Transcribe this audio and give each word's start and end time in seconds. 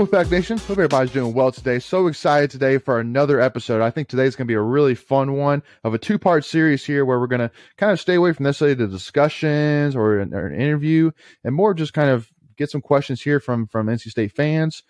Welcome, 0.00 0.16
Effect 0.16 0.30
Nation. 0.30 0.56
Hope 0.56 0.70
everybody's 0.70 1.12
doing 1.12 1.34
well 1.34 1.52
today. 1.52 1.78
So 1.78 2.06
excited 2.06 2.50
today 2.50 2.78
for 2.78 3.00
another 3.00 3.38
episode. 3.38 3.82
I 3.82 3.90
think 3.90 4.08
today's 4.08 4.34
going 4.34 4.46
to 4.46 4.50
be 4.50 4.54
a 4.54 4.60
really 4.62 4.94
fun 4.94 5.34
one 5.34 5.62
of 5.84 5.92
a 5.92 5.98
two 5.98 6.18
part 6.18 6.46
series 6.46 6.86
here 6.86 7.04
where 7.04 7.20
we're 7.20 7.26
going 7.26 7.46
to 7.46 7.50
kind 7.76 7.92
of 7.92 8.00
stay 8.00 8.14
away 8.14 8.32
from 8.32 8.44
necessarily 8.44 8.72
the 8.72 8.86
discussions 8.86 9.94
or 9.94 10.20
an, 10.20 10.32
or 10.32 10.46
an 10.46 10.58
interview 10.58 11.10
and 11.44 11.54
more 11.54 11.74
just 11.74 11.92
kind 11.92 12.08
of 12.08 12.30
get 12.56 12.70
some 12.70 12.80
questions 12.80 13.20
here 13.20 13.40
from, 13.40 13.66
from 13.66 13.88
NC 13.88 14.08
State 14.08 14.32
fans, 14.32 14.84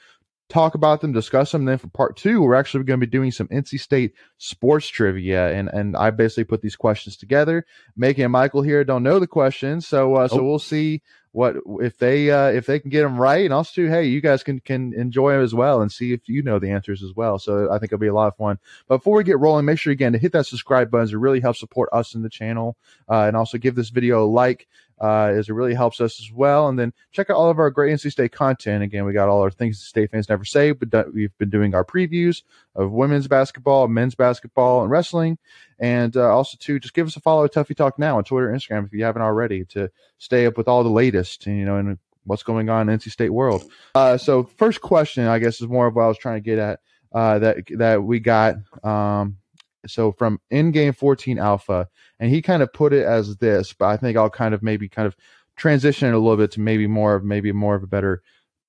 talk 0.48 0.76
about 0.76 1.00
them, 1.00 1.10
discuss 1.10 1.50
them. 1.50 1.62
And 1.62 1.70
then 1.70 1.78
for 1.78 1.88
part 1.88 2.16
two, 2.16 2.40
we're 2.40 2.54
actually 2.54 2.84
going 2.84 3.00
to 3.00 3.04
be 3.04 3.10
doing 3.10 3.32
some 3.32 3.48
NC 3.48 3.80
State 3.80 4.14
sports 4.38 4.86
trivia. 4.86 5.52
And, 5.52 5.68
and 5.70 5.96
I 5.96 6.10
basically 6.10 6.44
put 6.44 6.62
these 6.62 6.76
questions 6.76 7.16
together. 7.16 7.66
Macon 7.96 8.22
and 8.22 8.32
Michael 8.32 8.62
here 8.62 8.84
don't 8.84 9.02
know 9.02 9.18
the 9.18 9.26
questions. 9.26 9.88
So, 9.88 10.14
uh, 10.14 10.28
so 10.28 10.44
we'll 10.44 10.60
see 10.60 11.02
what 11.32 11.56
if 11.80 11.96
they 11.98 12.30
uh, 12.30 12.48
if 12.48 12.66
they 12.66 12.80
can 12.80 12.90
get 12.90 13.02
them 13.02 13.16
right, 13.16 13.44
and 13.44 13.54
also 13.54 13.86
hey, 13.86 14.06
you 14.06 14.20
guys 14.20 14.42
can 14.42 14.60
can 14.60 14.92
enjoy 14.94 15.32
them 15.32 15.42
as 15.42 15.54
well 15.54 15.80
and 15.80 15.90
see 15.90 16.12
if 16.12 16.28
you 16.28 16.42
know 16.42 16.58
the 16.58 16.70
answers 16.70 17.02
as 17.02 17.12
well. 17.14 17.38
So 17.38 17.70
I 17.70 17.78
think 17.78 17.92
it'll 17.92 18.00
be 18.00 18.08
a 18.08 18.14
lot 18.14 18.28
of 18.28 18.36
fun. 18.36 18.58
But 18.88 18.98
before 18.98 19.16
we 19.16 19.24
get 19.24 19.38
rolling, 19.38 19.64
make 19.64 19.78
sure 19.78 19.92
again 19.92 20.12
to 20.12 20.18
hit 20.18 20.32
that 20.32 20.46
subscribe 20.46 20.90
button. 20.90 21.08
It 21.08 21.18
really 21.18 21.40
helps 21.40 21.60
support 21.60 21.88
us 21.92 22.14
in 22.14 22.22
the 22.22 22.30
channel, 22.30 22.76
uh, 23.08 23.24
and 23.26 23.36
also 23.36 23.58
give 23.58 23.76
this 23.76 23.90
video 23.90 24.24
a 24.24 24.26
like 24.26 24.66
uh, 25.00 25.32
as 25.34 25.48
it 25.48 25.52
really 25.54 25.74
helps 25.74 26.00
us 26.00 26.20
as 26.20 26.30
well. 26.32 26.68
And 26.68 26.78
then 26.78 26.92
check 27.12 27.30
out 27.30 27.36
all 27.36 27.50
of 27.50 27.58
our 27.58 27.70
great 27.70 27.94
NC 27.94 28.12
State 28.12 28.32
content. 28.32 28.82
Again, 28.82 29.04
we 29.04 29.12
got 29.12 29.28
all 29.28 29.40
our 29.40 29.50
things 29.50 29.78
that 29.78 29.86
State 29.86 30.10
fans 30.10 30.28
never 30.28 30.44
say, 30.44 30.72
but 30.72 31.12
we've 31.14 31.36
been 31.38 31.50
doing 31.50 31.74
our 31.74 31.84
previews 31.84 32.42
of 32.74 32.90
women's 32.90 33.26
basketball, 33.26 33.88
men's 33.88 34.14
basketball, 34.14 34.82
and 34.82 34.90
wrestling. 34.90 35.38
And 35.78 36.16
uh, 36.16 36.34
also, 36.34 36.58
too, 36.60 36.78
just 36.78 36.94
give 36.94 37.06
us 37.06 37.16
a 37.16 37.20
follow 37.20 37.44
at 37.44 37.54
Tuffy 37.54 37.74
Talk 37.74 37.98
now 37.98 38.18
on 38.18 38.24
Twitter 38.24 38.48
Instagram 38.48 38.86
if 38.86 38.92
you 38.92 39.04
haven't 39.04 39.22
already 39.22 39.64
to 39.66 39.90
stay 40.18 40.44
up 40.44 40.58
with 40.58 40.68
all 40.68 40.84
the 40.84 40.90
latest, 40.90 41.46
And, 41.46 41.58
you 41.58 41.64
know, 41.64 41.76
and 41.76 41.98
what's 42.24 42.42
going 42.42 42.68
on 42.68 42.88
in 42.88 42.98
NC 42.98 43.10
State 43.10 43.30
world. 43.30 43.64
Uh, 43.94 44.18
so, 44.18 44.44
first 44.44 44.82
question, 44.82 45.26
I 45.26 45.38
guess, 45.38 45.60
is 45.62 45.68
more 45.68 45.86
of 45.86 45.94
what 45.94 46.02
I 46.02 46.08
was 46.08 46.18
trying 46.18 46.36
to 46.36 46.44
get 46.44 46.58
at 46.58 46.80
uh, 47.12 47.38
that 47.38 47.56
that 47.76 48.02
we 48.02 48.20
got. 48.20 48.56
Um, 48.84 49.38
so 49.86 50.12
from 50.12 50.40
in 50.50 50.70
game 50.72 50.92
14 50.92 51.38
alpha, 51.38 51.88
and 52.18 52.30
he 52.30 52.42
kind 52.42 52.62
of 52.62 52.72
put 52.72 52.92
it 52.92 53.04
as 53.04 53.36
this, 53.36 53.72
but 53.72 53.86
I 53.86 53.96
think 53.96 54.16
I'll 54.16 54.30
kind 54.30 54.54
of 54.54 54.62
maybe 54.62 54.88
kind 54.88 55.06
of 55.06 55.16
transition 55.56 56.08
it 56.08 56.14
a 56.14 56.18
little 56.18 56.36
bit 56.36 56.52
to 56.52 56.60
maybe 56.60 56.86
more 56.86 57.14
of 57.14 57.24
maybe 57.24 57.52
more 57.52 57.74
of 57.74 57.82
a 57.82 57.86
better 57.86 58.22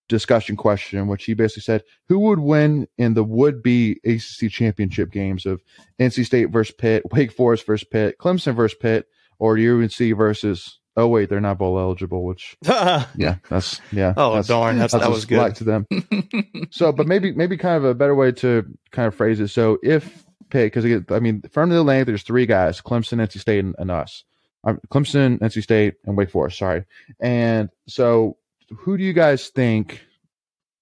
discussion 0.10 0.58
question, 0.58 1.08
which 1.08 1.24
he 1.24 1.34
basically 1.34 1.62
said, 1.62 1.84
who 2.10 2.20
would 2.20 2.40
win 2.40 2.88
in 2.98 3.14
the 3.14 3.24
would 3.24 3.64
be 3.64 4.00
ACC 4.04 4.52
championship 4.52 5.10
games 5.10 5.46
of 5.46 5.62
NC 6.00 6.26
State 6.26 6.50
versus 6.50 6.76
Pitt, 6.78 7.04
Wake 7.12 7.32
Forest 7.32 7.66
versus 7.66 7.88
Pitt, 7.90 8.18
Clemson 8.20 8.54
versus 8.54 8.78
Pitt, 8.78 9.08
or 9.40 9.58
UNC 9.58 9.98
versus 10.18 10.82
Oh 10.98 11.08
wait, 11.08 11.30
they're 11.30 11.40
not 11.40 11.58
bowl 11.58 11.80
eligible. 11.80 12.26
Which 12.26 12.58
yeah, 12.66 13.36
that's 13.50 13.80
yeah. 13.92 14.14
oh 14.18 14.36
that's, 14.36 14.50
darn, 14.50 14.78
that's, 14.78 14.92
that's 14.92 15.06
that 15.06 15.12
was 15.12 15.26
good 15.26 15.56
to 15.56 15.64
them. 15.64 15.88
so, 16.70 16.92
but 16.92 17.08
maybe 17.08 17.32
maybe 17.32 17.58
kind 17.58 17.78
of 17.78 17.86
a 17.86 17.96
better 17.96 18.14
way 18.14 18.34
to 18.34 18.66
kind 18.92 19.08
of 19.08 19.16
phrase 19.16 19.40
it. 19.40 19.48
So 19.48 19.78
if 19.82 20.26
Pitt, 20.52 20.74
because 20.74 21.04
I 21.10 21.20
mean, 21.20 21.42
from 21.52 21.70
the 21.70 21.82
length, 21.84 22.08
there's 22.08 22.24
three 22.24 22.46
guys: 22.46 22.82
Clemson, 22.82 23.20
NC 23.20 23.40
State, 23.40 23.60
and, 23.60 23.76
and 23.78 23.92
us. 23.92 24.24
Um, 24.64 24.80
Clemson, 24.90 25.40
NC 25.40 25.64
State, 25.64 25.96
and 26.06 26.16
Wake 26.16 26.30
Forest. 26.30 26.60
Sorry. 26.60 26.86
And 27.20 27.70
so, 27.88 28.38
who 28.70 28.98
do 28.98 29.04
you 29.04 29.14
guys 29.14 29.50
think 29.50 30.02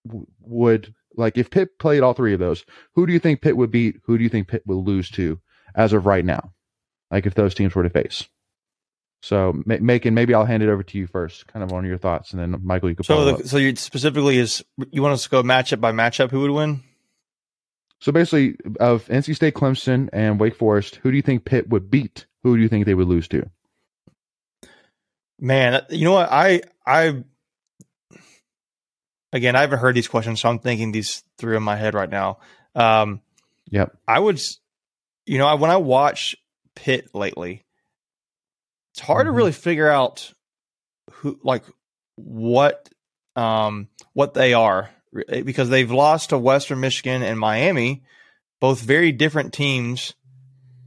w- 0.06 0.28
would 0.42 0.94
like 1.16 1.38
if 1.38 1.50
Pitt 1.50 1.80
played 1.80 2.04
all 2.04 2.14
three 2.14 2.34
of 2.34 2.40
those? 2.40 2.66
Who 2.96 3.08
do 3.08 3.14
you 3.14 3.20
think 3.20 3.42
Pitt 3.42 3.56
would 3.56 3.72
beat? 3.72 3.98
Who 4.06 4.18
do 4.18 4.24
you 4.24 4.30
think 4.30 4.48
Pitt 4.48 4.64
would 4.66 4.76
lose 4.76 5.10
to 5.12 5.40
as 5.76 5.94
of 5.94 6.06
right 6.06 6.26
now? 6.26 6.52
Like 7.10 7.26
if 7.26 7.36
those 7.36 7.56
teams 7.56 7.74
were 7.74 7.84
to 7.84 7.90
face. 7.90 8.28
So, 9.22 9.62
Macon 9.66 10.14
maybe 10.14 10.34
I'll 10.34 10.46
hand 10.46 10.64
it 10.64 10.70
over 10.70 10.82
to 10.82 10.98
you 10.98 11.06
first, 11.06 11.46
kind 11.48 11.62
of 11.62 11.74
on 11.74 11.86
your 11.86 11.98
thoughts, 11.98 12.32
and 12.32 12.42
then 12.42 12.62
Michael, 12.64 12.90
you 12.90 12.96
can. 12.96 13.04
So, 13.04 13.36
the, 13.36 13.48
so 13.48 13.58
you 13.58 13.76
specifically 13.76 14.38
is 14.38 14.64
you 14.92 15.02
want 15.02 15.14
us 15.14 15.24
to 15.24 15.30
go 15.30 15.44
matchup 15.44 15.82
by 15.82 15.92
matchup? 15.92 16.32
Who 16.32 16.42
would 16.42 16.52
win? 16.52 16.84
So 18.00 18.12
basically, 18.12 18.56
of 18.80 19.06
NC 19.08 19.36
State, 19.36 19.56
Clemson, 19.56 20.10
and 20.14 20.40
Wake 20.40 20.56
Forest, 20.56 20.96
who 20.98 21.12
do 21.12 21.18
you 21.18 21.22
think 21.22 21.46
Pitt 21.46 21.70
would 21.70 21.92
beat? 21.92 22.26
Who 22.44 22.56
do 22.56 22.62
you 22.62 22.70
think 22.70 22.86
they 22.86 22.94
would 22.94 23.08
lose 23.08 23.28
to? 23.30 23.50
Man, 25.40 25.82
you 25.90 26.06
know 26.06 26.14
what? 26.14 26.30
I 26.32 26.62
I 26.86 27.24
again, 29.34 29.56
I 29.56 29.62
haven't 29.62 29.80
heard 29.80 29.96
these 29.96 30.08
questions, 30.08 30.42
so 30.42 30.50
I'm 30.50 30.60
thinking 30.60 30.92
these 30.92 31.24
through 31.38 31.58
in 31.58 31.64
my 31.64 31.76
head 31.76 31.94
right 31.94 32.10
now. 32.10 32.40
Um, 32.76 33.22
yep. 33.70 33.96
I 34.08 34.20
would, 34.20 34.40
you 35.26 35.38
know, 35.38 35.56
when 35.56 35.72
I 35.72 35.78
watch 35.78 36.36
Pitt 36.76 37.14
lately, 37.14 37.66
it's 38.94 39.02
hard 39.02 39.26
mm-hmm. 39.26 39.34
to 39.34 39.38
really 39.38 39.52
figure 39.52 39.90
out 39.90 40.34
who, 41.12 41.40
like, 41.44 41.64
what, 42.16 42.90
um, 43.36 43.88
what 44.14 44.34
they 44.34 44.54
are 44.54 44.90
because 45.12 45.70
they've 45.70 45.92
lost 45.92 46.30
to 46.30 46.38
Western 46.38 46.80
Michigan 46.80 47.24
and 47.24 47.40
Miami, 47.40 48.04
both 48.60 48.82
very 48.82 49.12
different 49.12 49.54
teams, 49.54 50.14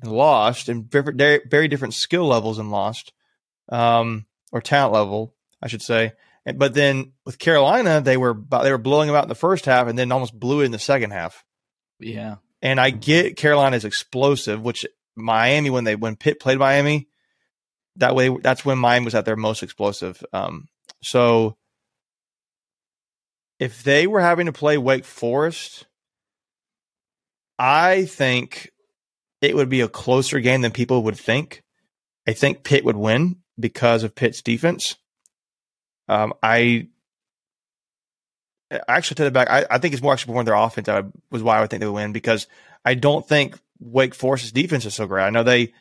and 0.03 0.13
lost 0.13 0.69
and 0.69 0.91
very, 0.91 1.41
very 1.49 1.69
different 1.69 1.95
skill 1.95 2.27
levels 2.27 2.59
and 2.59 2.71
lost, 2.71 3.13
um, 3.69 4.27
or 4.51 4.61
talent 4.61 4.93
level, 4.93 5.35
I 5.63 5.69
should 5.69 5.83
say. 5.83 6.13
But 6.57 6.75
then 6.75 7.13
with 7.25 7.39
Carolina, 7.39 8.01
they 8.01 8.17
were 8.17 8.37
they 8.63 8.73
were 8.73 8.79
blowing 8.79 9.07
them 9.07 9.17
out 9.17 9.25
in 9.25 9.29
the 9.29 9.35
first 9.35 9.65
half, 9.65 9.87
and 9.87 9.99
then 9.99 10.11
almost 10.11 10.39
blew 10.39 10.61
it 10.61 10.67
in 10.67 10.73
the 10.73 10.79
second 10.79 11.13
half. 11.13 11.45
Yeah, 12.01 12.37
and 12.61 12.81
I 12.81 12.91
get 12.91 13.37
Carolina's 13.37 13.85
explosive, 13.85 14.61
which 14.61 14.85
Miami 15.15 15.71
when 15.71 15.85
they 15.85 15.95
when 15.95 16.17
Pitt 16.17 16.41
played 16.41 16.59
Miami, 16.59 17.09
that 17.97 18.17
way 18.17 18.29
that's 18.29 18.65
when 18.65 18.79
Miami 18.79 19.05
was 19.05 19.15
at 19.15 19.25
their 19.25 19.37
most 19.37 19.63
explosive. 19.63 20.25
Um, 20.33 20.67
so 21.01 21.57
if 23.63 23.85
they 23.85 24.09
were 24.09 24.21
having 24.21 24.47
to 24.47 24.53
play 24.53 24.77
Wake 24.77 25.05
Forest, 25.05 25.87
I 27.61 28.07
think 28.07 28.73
it 29.41 29.55
would 29.55 29.69
be 29.69 29.83
a 29.83 29.89
closer 29.89 30.41
game 30.41 30.63
than 30.63 30.73
people 30.73 31.05
would 31.05 31.17
think. 31.17 31.63
I 32.27 32.33
think 32.33 32.65
Pitt 32.65 32.85
would 32.85 32.97
win 32.97 33.37
because 33.61 34.03
of 34.03 34.17
Pitt's 34.17 34.43
defense. 34.43 34.97
Um, 36.09 36.33
I 36.43 36.89
I 38.73 38.81
actually 38.89 39.15
take 39.15 39.29
it 39.29 39.33
back. 39.33 39.49
I, 39.49 39.65
I, 39.71 39.79
think 39.79 39.95
it's 39.95 40.03
more 40.03 40.13
actually 40.13 40.35
more 40.35 40.43
their 40.43 40.55
offense 40.55 40.87
that 40.87 41.05
was 41.31 41.45
why 41.45 41.59
I 41.59 41.61
would 41.61 41.71
think 41.71 41.83
they 41.83 41.87
would 41.87 41.95
win 41.95 42.13
because 42.13 42.49
I 42.85 42.95
don't 42.95 43.29
think 43.29 43.57
Wake 43.79 44.17
Forest's 44.17 44.51
defense 44.51 44.87
is 44.87 44.95
so 44.95 45.07
great. 45.07 45.23
I 45.23 45.31
know 45.31 45.45
they 45.45 45.73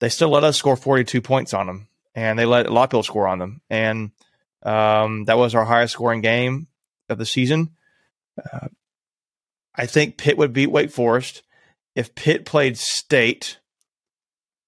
they 0.00 0.08
still 0.08 0.30
let 0.30 0.42
us 0.42 0.56
score 0.56 0.74
42 0.74 1.20
points 1.20 1.54
on 1.54 1.68
them, 1.68 1.86
and 2.16 2.36
they 2.36 2.44
let 2.44 2.66
a 2.66 2.72
lot 2.72 2.84
of 2.84 2.90
people 2.90 3.04
score 3.04 3.28
on 3.28 3.38
them, 3.38 3.60
and 3.70 4.10
um, 4.64 5.26
that 5.26 5.38
was 5.38 5.54
our 5.54 5.64
highest 5.64 5.92
scoring 5.92 6.20
game 6.20 6.66
of 7.08 7.18
the 7.18 7.26
season. 7.26 7.70
Uh, 8.38 8.68
I 9.74 9.86
think 9.86 10.16
Pitt 10.16 10.38
would 10.38 10.52
beat 10.52 10.70
Wake 10.70 10.90
Forest. 10.90 11.42
If 11.94 12.14
Pitt 12.14 12.44
played 12.44 12.76
State, 12.76 13.58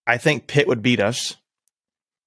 I 0.06 0.18
think 0.18 0.46
Pitt 0.46 0.68
would 0.68 0.82
beat 0.82 1.00
us. 1.00 1.36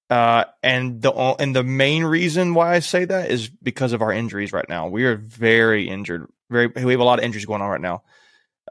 Uh, 0.10 0.46
and 0.64 1.02
the 1.02 1.12
and 1.12 1.56
the 1.56 1.64
main 1.64 2.04
reason 2.04 2.56
why 2.56 2.74
I 2.74 2.80
say 2.80 3.06
that 3.06 3.30
is 3.30 3.48
because 3.48 3.94
of 3.94 4.02
our 4.02 4.12
injuries 4.12 4.52
right 4.52 4.68
now. 4.68 4.88
We 4.88 5.06
are 5.06 5.16
very 5.16 5.88
injured. 5.88 6.28
Very, 6.50 6.68
we 6.68 6.92
have 6.92 7.00
a 7.00 7.04
lot 7.04 7.20
of 7.20 7.26
injuries 7.26 7.46
going 7.46 7.62
on 7.62 7.70
right 7.70 7.80
now. 7.80 8.02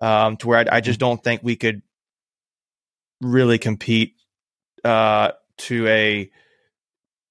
Um, 0.00 0.36
to 0.38 0.48
where 0.48 0.58
I, 0.58 0.76
I 0.76 0.80
just 0.80 0.98
don't 0.98 1.22
think 1.22 1.42
we 1.42 1.54
could 1.54 1.82
really 3.20 3.58
compete 3.58 4.14
uh, 4.84 5.32
to 5.58 5.86
a. 5.86 6.30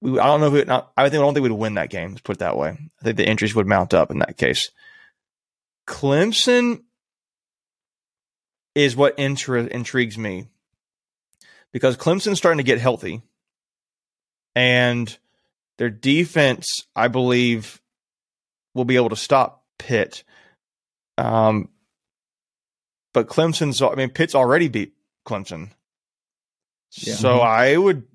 We, 0.00 0.18
I 0.18 0.26
don't 0.26 0.40
know 0.40 0.54
if 0.54 0.62
it, 0.62 0.68
not, 0.68 0.92
I 0.96 1.08
think 1.08 1.20
I 1.20 1.24
don't 1.24 1.34
think 1.34 1.42
we'd 1.42 1.52
win 1.52 1.74
that 1.74 1.90
game. 1.90 2.10
Let's 2.10 2.20
put 2.20 2.36
it 2.36 2.40
that 2.40 2.56
way. 2.56 2.68
I 2.70 3.04
think 3.04 3.16
the 3.16 3.28
injuries 3.28 3.54
would 3.54 3.66
mount 3.66 3.94
up 3.94 4.10
in 4.10 4.20
that 4.20 4.36
case. 4.36 4.70
Clemson 5.86 6.82
is 8.74 8.94
what 8.94 9.16
intri- 9.16 9.68
intrigues 9.68 10.16
me 10.16 10.46
because 11.72 11.96
Clemson's 11.96 12.38
starting 12.38 12.58
to 12.58 12.64
get 12.64 12.80
healthy 12.80 13.22
and 14.54 15.16
their 15.78 15.90
defense, 15.90 16.86
I 16.94 17.08
believe, 17.08 17.80
will 18.74 18.84
be 18.84 18.96
able 18.96 19.10
to 19.10 19.16
stop 19.16 19.64
Pitt. 19.78 20.24
Um, 21.16 21.68
but 23.14 23.28
Clemson's, 23.28 23.80
I 23.80 23.94
mean, 23.94 24.10
Pitt's 24.10 24.34
already 24.34 24.68
beat 24.68 24.94
Clemson. 25.26 25.70
Yeah. 26.92 27.14
So 27.14 27.34
mm-hmm. 27.34 27.46
I 27.46 27.76
would, 27.76 28.06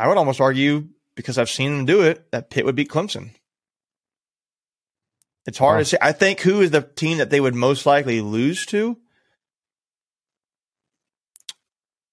I 0.00 0.08
would 0.08 0.16
almost 0.16 0.40
argue 0.40 0.88
because 1.14 1.36
I've 1.36 1.50
seen 1.50 1.76
them 1.76 1.84
do 1.84 2.02
it 2.02 2.30
that 2.32 2.50
Pitt 2.50 2.64
would 2.64 2.74
beat 2.74 2.88
Clemson. 2.88 3.32
It's 5.46 5.58
hard 5.58 5.74
wow. 5.74 5.78
to 5.80 5.84
say. 5.84 5.98
I 6.00 6.12
think 6.12 6.40
who 6.40 6.60
is 6.60 6.70
the 6.70 6.82
team 6.82 7.18
that 7.18 7.30
they 7.30 7.40
would 7.40 7.54
most 7.54 7.84
likely 7.84 8.20
lose 8.20 8.64
to? 8.66 8.96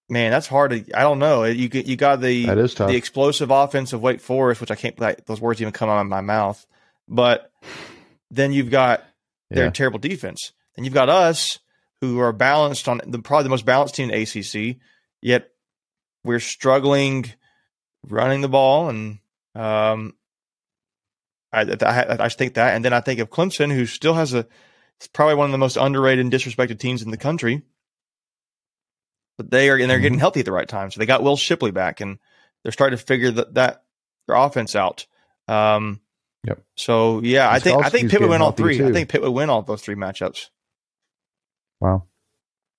Man, 0.10 0.32
that's 0.32 0.48
hard 0.48 0.72
to. 0.72 0.98
I 0.98 1.02
don't 1.02 1.20
know. 1.20 1.44
You 1.44 1.70
you 1.74 1.96
got 1.96 2.22
the 2.22 2.46
that 2.46 2.58
is 2.58 2.74
tough. 2.74 2.90
the 2.90 2.96
explosive 2.96 3.52
offense 3.52 3.94
of 3.94 4.02
Wake 4.02 4.22
Forest, 4.22 4.62
which 4.62 4.72
I 4.72 4.76
can't. 4.76 5.00
Like, 5.00 5.26
those 5.26 5.42
words 5.42 5.62
even 5.62 5.74
come 5.74 5.90
out 5.90 6.00
of 6.00 6.08
my 6.08 6.22
mouth. 6.22 6.66
But 7.08 7.52
then 8.32 8.52
you've 8.52 8.70
got 8.70 9.04
their 9.50 9.66
yeah. 9.66 9.72
terrible 9.72 10.00
defense. 10.00 10.52
and 10.76 10.86
you've 10.86 10.94
got 10.94 11.10
us, 11.10 11.60
who 12.02 12.20
are 12.20 12.34
balanced 12.34 12.88
on 12.88 13.02
the 13.06 13.20
probably 13.20 13.44
the 13.44 13.50
most 13.50 13.66
balanced 13.66 13.96
team 13.96 14.10
in 14.10 14.22
ACC. 14.22 14.78
Yet 15.22 15.50
we're 16.24 16.40
struggling 16.40 17.34
running 18.08 18.42
the 18.42 18.50
ball, 18.50 18.90
and 18.90 19.20
um, 19.56 20.14
I, 21.52 21.62
I, 21.62 22.26
I 22.26 22.30
think 22.30 22.56
that, 22.56 22.76
and 22.76 22.84
then 22.84 22.94
I 22.94 23.02
think 23.02 23.20
of 23.20 23.30
Clemson, 23.30 23.74
who 23.74 23.86
still 23.86 24.14
has 24.14 24.34
a 24.34 24.46
it's 24.98 25.08
probably 25.08 25.36
one 25.36 25.46
of 25.46 25.52
the 25.52 25.60
most 25.60 25.78
underrated 25.78 26.26
and 26.26 26.34
disrespected 26.34 26.80
teams 26.80 27.04
in 27.04 27.12
the 27.12 27.18
country. 27.18 27.62
But 29.38 29.52
they 29.52 29.70
are 29.70 29.76
and 29.76 29.90
they're 29.90 29.98
mm-hmm. 29.98 30.04
getting 30.04 30.20
healthy 30.20 30.40
at 30.40 30.46
the 30.46 30.52
right 30.52 30.68
time. 30.68 30.90
So 30.90 31.00
they 31.00 31.06
got 31.06 31.22
Will 31.22 31.38
Shipley 31.38 31.72
back, 31.72 32.02
and 32.02 32.18
they're 32.64 32.72
starting 32.72 32.98
to 32.98 33.06
figure 33.06 33.32
that, 33.32 33.54
that 33.54 33.84
their 34.26 34.36
offense 34.36 34.76
out. 34.76 35.06
Um, 35.48 36.02
yep. 36.44 36.64
So 36.76 37.22
yeah, 37.22 37.50
I 37.50 37.60
think 37.60 37.86
I 37.86 37.90
think 37.90 38.10
Pitt 38.10 38.22
would 38.22 38.30
win 38.30 38.42
all 38.42 38.52
three. 38.52 38.78
Too. 38.78 38.88
I 38.88 38.92
think 38.92 39.10
Pitt 39.10 39.22
would 39.22 39.32
win 39.32 39.52
all 39.52 39.62
those 39.62 39.82
three 39.82 39.96
matchups. 39.96 40.48
Wow. 41.80 42.06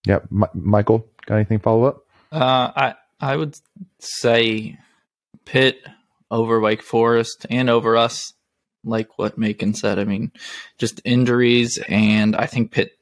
Yep. 0.07 0.27
M- 0.33 0.51
Michael, 0.55 1.07
got 1.27 1.37
anything 1.37 1.61
follow 1.61 1.85
up? 1.85 2.05
Uh, 2.33 2.73
I 2.75 2.95
I 3.21 3.37
would 3.37 3.57
say 4.01 4.79
Pitt 5.49 5.81
over 6.31 6.61
Wake 6.61 6.83
Forest 6.83 7.47
and 7.49 7.71
over 7.71 7.97
us 7.97 8.35
like 8.85 9.19
what 9.19 9.39
Macon 9.39 9.73
said. 9.73 9.99
I 9.99 10.05
mean, 10.05 10.31
just 10.77 11.01
injuries, 11.05 11.79
and 11.89 12.37
I 12.37 12.45
think 12.45 12.71
Pitt 12.71 12.93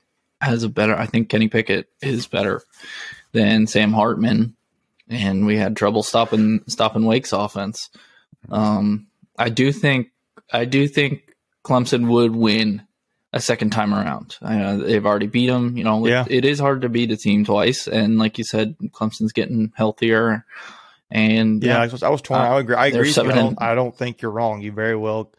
has 0.41 0.63
a 0.63 0.69
better. 0.69 0.97
I 0.97 1.07
think 1.07 1.29
Kenny 1.29 1.49
Pickett 1.49 1.89
is 2.01 2.29
better 2.29 2.63
than 3.33 3.67
Sam 3.67 3.93
Hartman, 3.93 4.55
and 5.09 5.45
we 5.45 5.57
had 5.57 5.77
trouble 5.77 6.05
stopping 6.05 6.61
stopping 6.69 7.05
Wake's 7.05 7.33
offense. 7.33 7.91
Um, 8.49 9.09
I 9.37 9.49
do 9.49 9.73
think 9.73 10.13
I 10.53 10.67
do 10.67 10.87
think 10.87 11.35
Clemson 11.65 12.09
would 12.09 12.35
win 12.35 12.83
a 13.33 13.41
second 13.41 13.71
time 13.71 13.93
around. 13.93 14.37
I 14.41 14.57
know 14.57 14.79
they've 14.79 15.05
already 15.05 15.27
beat 15.27 15.49
them. 15.49 15.77
You 15.77 15.83
know, 15.83 16.07
yeah. 16.07 16.25
it 16.31 16.45
is 16.45 16.61
hard 16.61 16.83
to 16.83 16.89
beat 16.89 17.11
a 17.11 17.17
team 17.17 17.45
twice, 17.45 17.89
and 17.89 18.19
like 18.19 18.39
you 18.39 18.45
said, 18.45 18.77
Clemson's 18.93 19.33
getting 19.33 19.73
healthier. 19.75 20.47
And 21.11 21.63
yeah, 21.63 21.81
I 21.81 21.87
was, 21.87 22.03
I 22.03 22.09
was 22.09 22.23
torn. 22.23 22.41
Uh, 22.41 22.45
I 22.45 22.61
agree. 22.61 22.75
I 22.75 22.87
agree. 22.87 23.11
I 23.11 23.23
don't, 23.23 23.63
I 23.63 23.75
don't 23.75 23.97
think 23.97 24.23
you're 24.23 24.31
wrong. 24.31 24.61
You 24.61 24.73
very 24.73 24.97
well 24.97 25.33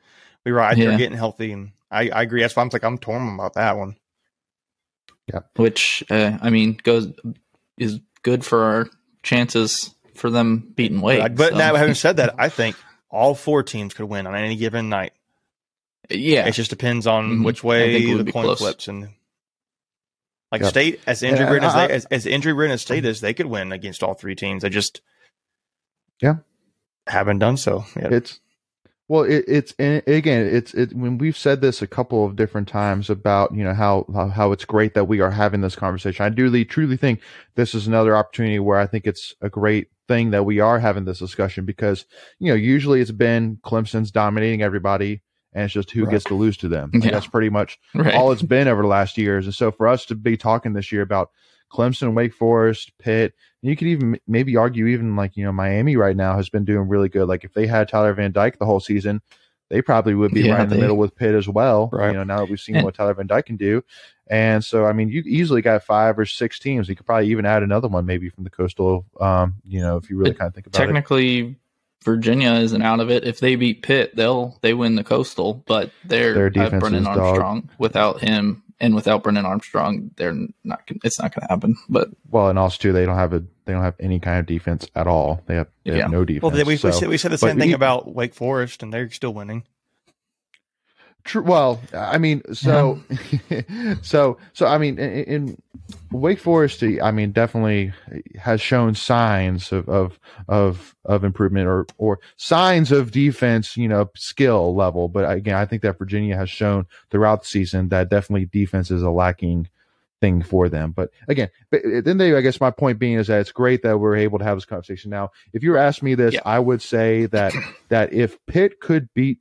be 0.46 0.52
right. 0.52 0.78
Yeah. 0.78 0.86
They're 0.86 0.98
getting 0.98 1.18
healthy, 1.18 1.52
and 1.52 1.72
I, 1.92 2.10
I 2.10 2.22
agree. 2.22 2.42
That's 2.42 2.56
why 2.56 2.64
I'm 2.64 2.69
like 2.72 2.84
I'm 2.84 2.98
torn 2.98 3.34
about 3.34 3.54
that 3.56 3.78
one. 3.78 3.98
Yeah, 5.31 5.42
which 5.58 6.04
uh, 6.10 6.38
I 6.42 6.50
mean 6.50 6.80
goes 6.81 7.12
is 7.78 8.00
good 8.24 8.46
for 8.46 8.64
our 8.64 8.90
chances 9.24 9.94
for 10.16 10.30
them 10.30 10.72
beating 10.75 11.02
Wake. 11.02 11.36
But 11.36 11.52
so. 11.52 11.58
now, 11.58 11.75
having 11.75 11.96
said 11.96 12.18
that, 12.18 12.36
I 12.40 12.50
think 12.50 12.78
all 13.10 13.36
four 13.36 13.64
teams 13.64 13.94
could 13.94 14.06
win 14.06 14.25
on 14.25 14.36
any 14.36 14.56
given 14.56 14.90
night. 14.90 15.14
Yeah, 16.10 16.48
it 16.48 16.52
just 16.54 16.69
depends 16.69 17.08
on 17.08 17.30
mm-hmm. 17.30 17.44
which 17.44 17.64
way 17.64 18.16
the 18.16 18.31
coin 18.31 18.46
close. 18.46 18.60
flips, 18.60 18.88
and 18.88 19.10
like 20.52 20.62
yep. 20.62 20.69
state 20.69 21.02
as 21.06 21.24
injury 21.24 21.46
ridden 21.46 21.66
as, 21.66 21.74
they, 21.74 21.94
as, 21.94 22.06
as 22.06 22.25
injury 22.25 22.54
ridden 22.54 22.74
as 22.74 22.81
state 22.81 23.04
is, 23.04 23.19
they 23.19 23.34
could 23.34 23.48
win 23.48 23.74
against 23.74 24.02
all 24.02 24.14
three 24.14 24.36
teams. 24.36 24.62
They 24.62 24.69
just 24.69 25.02
yeah 26.22 26.36
haven't 27.10 27.40
done 27.40 27.58
so. 27.58 27.86
Yet. 27.96 28.14
It's 28.14 28.40
well, 29.10 29.24
it, 29.24 29.46
it's 29.48 29.74
again, 29.80 30.48
it's 30.48 30.74
it 30.74 30.94
when 30.94 31.18
we've 31.18 31.38
said 31.38 31.62
this 31.62 31.81
a 31.81 31.88
couple 31.88 32.25
of 32.25 32.36
different 32.36 32.68
times 32.68 33.10
about 33.10 33.56
you 33.56 33.64
know 33.64 33.74
how 33.74 34.06
how 34.34 34.52
it's 34.52 34.66
great 34.66 34.94
that 34.96 35.06
we 35.06 35.22
are 35.22 35.31
having 35.31 35.62
this 35.62 35.75
conversation. 35.75 36.25
I 36.25 36.30
do 36.30 36.66
truly 36.66 36.98
think 36.98 37.22
this 37.56 37.74
is 37.74 37.88
another 37.88 38.16
opportunity 38.16 38.60
where 38.60 38.80
I 38.80 38.88
think 38.88 39.08
it's 39.08 39.34
a 39.42 39.50
great 39.50 39.88
thing 40.08 40.31
that 40.31 40.46
we 40.46 40.60
are 40.60 40.80
having 40.80 41.06
this 41.06 41.19
discussion 41.19 41.66
because 41.66 42.06
you 42.40 42.50
know 42.50 42.56
usually 42.56 43.00
it's 43.00 43.12
been 43.12 43.58
Clemson's 43.64 44.12
dominating 44.12 44.62
everybody 44.62 45.22
and 45.54 45.66
it's 45.66 45.74
just 45.74 45.92
who 45.92 46.04
right. 46.04 46.12
gets 46.12 46.25
to 46.25 46.36
lose 46.36 46.58
to 46.58 46.68
them. 46.68 46.92
Yeah. 46.94 47.12
That's 47.12 47.28
pretty 47.28 47.50
much 47.50 47.80
right. 47.96 48.14
all 48.14 48.34
it's 48.34 48.42
been 48.42 48.68
over 48.68 48.81
the 48.81 48.88
last 48.90 49.18
years. 49.18 49.46
And 49.46 49.56
so 49.56 49.72
for 49.72 49.88
us 49.88 50.06
to 50.08 50.16
be 50.16 50.36
talking 50.36 50.74
this 50.74 50.92
year 50.92 51.02
about 51.02 51.31
Clemson, 51.72 52.14
Wake 52.14 52.34
Forest, 52.34 52.92
Pitt, 53.00 53.34
you 53.69 53.75
could 53.75 53.88
even 53.88 54.19
maybe 54.28 54.56
argue 54.56 54.88
even 54.88 55.16
like 55.16 55.36
you 55.36 55.44
know 55.44 55.52
Miami 55.52 55.96
right 55.96 56.16
now 56.16 56.36
has 56.36 56.50
been 56.50 56.66
doing 56.66 56.88
really 56.88 57.10
good. 57.10 57.28
Like 57.28 57.44
if 57.44 57.54
they 57.54 57.68
had 57.68 57.88
Tyler 57.88 58.14
Van 58.14 58.31
Dyke 58.31 58.60
the 58.60 58.66
whole 58.66 58.80
season, 58.80 59.22
they 59.69 59.81
probably 59.81 60.14
would 60.16 60.31
be 60.31 60.42
yeah, 60.42 60.54
right 60.54 60.64
in 60.64 60.69
the 60.69 60.78
middle 60.78 60.98
with 60.98 61.16
Pitt 61.16 61.36
as 61.36 61.48
well. 61.48 61.90
Right. 61.92 62.08
You 62.08 62.14
know 62.14 62.24
now 62.24 62.40
that 62.40 62.50
we've 62.50 62.60
seen 62.68 62.75
and, 62.75 62.86
what 62.86 62.96
Tyler 62.96 63.14
Van 63.14 63.28
Dyke 63.28 63.48
can 63.48 63.58
do, 63.58 63.84
and 64.28 64.64
so 64.64 64.86
I 64.86 64.94
mean 64.94 65.10
you 65.10 65.22
easily 65.25 65.62
got 65.62 65.84
five 65.84 66.18
or 66.18 66.25
six 66.25 66.60
teams. 66.60 66.88
You 66.88 66.96
could 66.96 67.06
probably 67.06 67.30
even 67.30 67.46
add 67.46 67.64
another 67.64 67.88
one 67.88 68.06
maybe 68.06 68.30
from 68.30 68.44
the 68.44 68.50
coastal. 68.50 69.06
Um, 69.19 69.56
you 69.64 69.81
know 69.81 69.98
if 69.98 70.10
you 70.10 70.18
really 70.18 70.34
kind 70.34 70.48
of 70.48 70.54
think 70.56 70.68
about 70.68 70.78
technically, 70.78 71.38
it. 71.38 71.42
Technically, 71.42 71.60
Virginia 72.04 72.54
isn't 72.54 72.81
out 72.81 73.00
of 73.02 73.10
it. 73.10 73.25
If 73.25 73.40
they 73.40 73.56
beat 73.56 73.81
Pitt, 73.81 74.16
they'll 74.16 74.58
they 74.62 74.74
win 74.74 74.96
the 74.96 75.04
coastal, 75.04 75.56
but 75.66 75.92
they're 76.06 76.34
their 76.34 76.50
defense 76.50 76.80
Brennan 76.80 77.08
Armstrong. 77.08 77.62
Dog. 77.62 77.69
Without 77.78 78.22
him, 78.22 78.64
and 78.80 78.96
without 78.96 79.24
Brennan 79.24 79.46
Armstrong, 79.46 80.12
they're 80.18 80.36
not. 80.64 80.82
It's 81.04 81.20
not 81.20 81.34
going 81.34 81.48
to 81.48 81.54
happen. 81.54 81.78
But 81.90 82.10
well, 82.30 82.50
and 82.50 82.60
also 82.60 82.78
too, 82.78 82.94
they 82.94 83.06
don't 83.06 83.16
have 83.16 83.34
a 83.34 83.44
they 83.66 83.74
don't 83.74 83.84
have 83.84 83.96
any 84.00 84.20
kind 84.20 84.40
of 84.40 84.46
defense 84.46 84.88
at 84.96 85.08
all. 85.08 85.42
They 85.46 85.56
have, 85.56 85.68
they 85.84 85.96
yeah. 85.96 86.04
have 86.04 86.12
no 86.12 86.26
defense. 86.26 86.44
Well, 86.44 86.66
we, 86.66 86.78
so, 86.78 86.88
we, 86.90 86.94
said, 86.94 87.10
we 87.10 87.18
said 87.18 87.32
the 87.32 87.38
same 87.38 87.60
thing 87.60 87.74
about 87.74 88.14
Wake 88.14 88.34
Forest, 88.34 88.84
and 88.84 88.94
they're 88.94 89.10
still 89.10 89.34
winning. 89.34 89.64
True. 91.28 91.44
Well, 91.44 91.82
I 91.94 92.18
mean, 92.18 92.42
so, 92.54 93.04
so, 94.02 94.38
so, 94.54 94.66
I 94.66 94.78
mean, 94.78 94.98
in, 94.98 95.24
in, 95.26 95.62
Wake 96.12 96.40
Forest, 96.40 96.84
I 97.02 97.12
mean, 97.12 97.34
definitely 97.34 97.92
has 98.40 98.62
shown 98.62 98.96
signs 98.96 99.74
of, 99.74 99.90
of, 99.90 100.20
of, 100.48 100.96
of 101.04 101.26
improvement 101.26 101.68
or, 101.68 101.86
or 101.98 102.20
signs 102.38 102.94
of 102.94 103.12
defense, 103.12 103.76
you 103.76 103.90
know, 103.90 104.10
skill 104.16 104.74
level. 104.74 105.10
But 105.10 105.30
again, 105.30 105.56
I 105.56 105.66
think 105.66 105.82
that 105.82 105.98
Virginia 105.98 106.38
has 106.38 106.50
shown 106.50 106.86
throughout 107.12 107.42
the 107.42 107.48
season 107.48 107.90
that 107.90 108.10
definitely 108.10 108.46
defense 108.46 108.90
is 108.90 109.02
a 109.02 109.10
lacking 109.10 109.68
thing 110.22 110.42
for 110.42 110.70
them. 110.70 110.92
But 110.92 111.12
again, 111.28 111.50
but 111.70 111.82
then 112.06 112.18
they, 112.18 112.36
I 112.36 112.42
guess 112.42 112.62
my 112.62 112.72
point 112.72 113.00
being 113.00 113.18
is 113.18 113.28
that 113.28 113.42
it's 113.42 113.52
great 113.52 113.84
that 113.84 114.00
we're 114.00 114.16
able 114.16 114.40
to 114.40 114.46
have 114.46 114.58
this 114.58 114.66
conversation 114.66 115.12
now. 115.12 115.32
If 115.52 115.62
you 115.62 115.72
were 115.72 115.78
asking 115.78 116.06
me 116.06 116.16
this, 116.16 116.36
yeah. 116.36 116.42
I 116.46 116.60
would 116.60 116.82
say 116.82 117.26
that, 117.28 117.54
that 117.90 118.14
if 118.14 118.38
Pitt 118.46 118.80
could 118.80 119.10
beat 119.14 119.40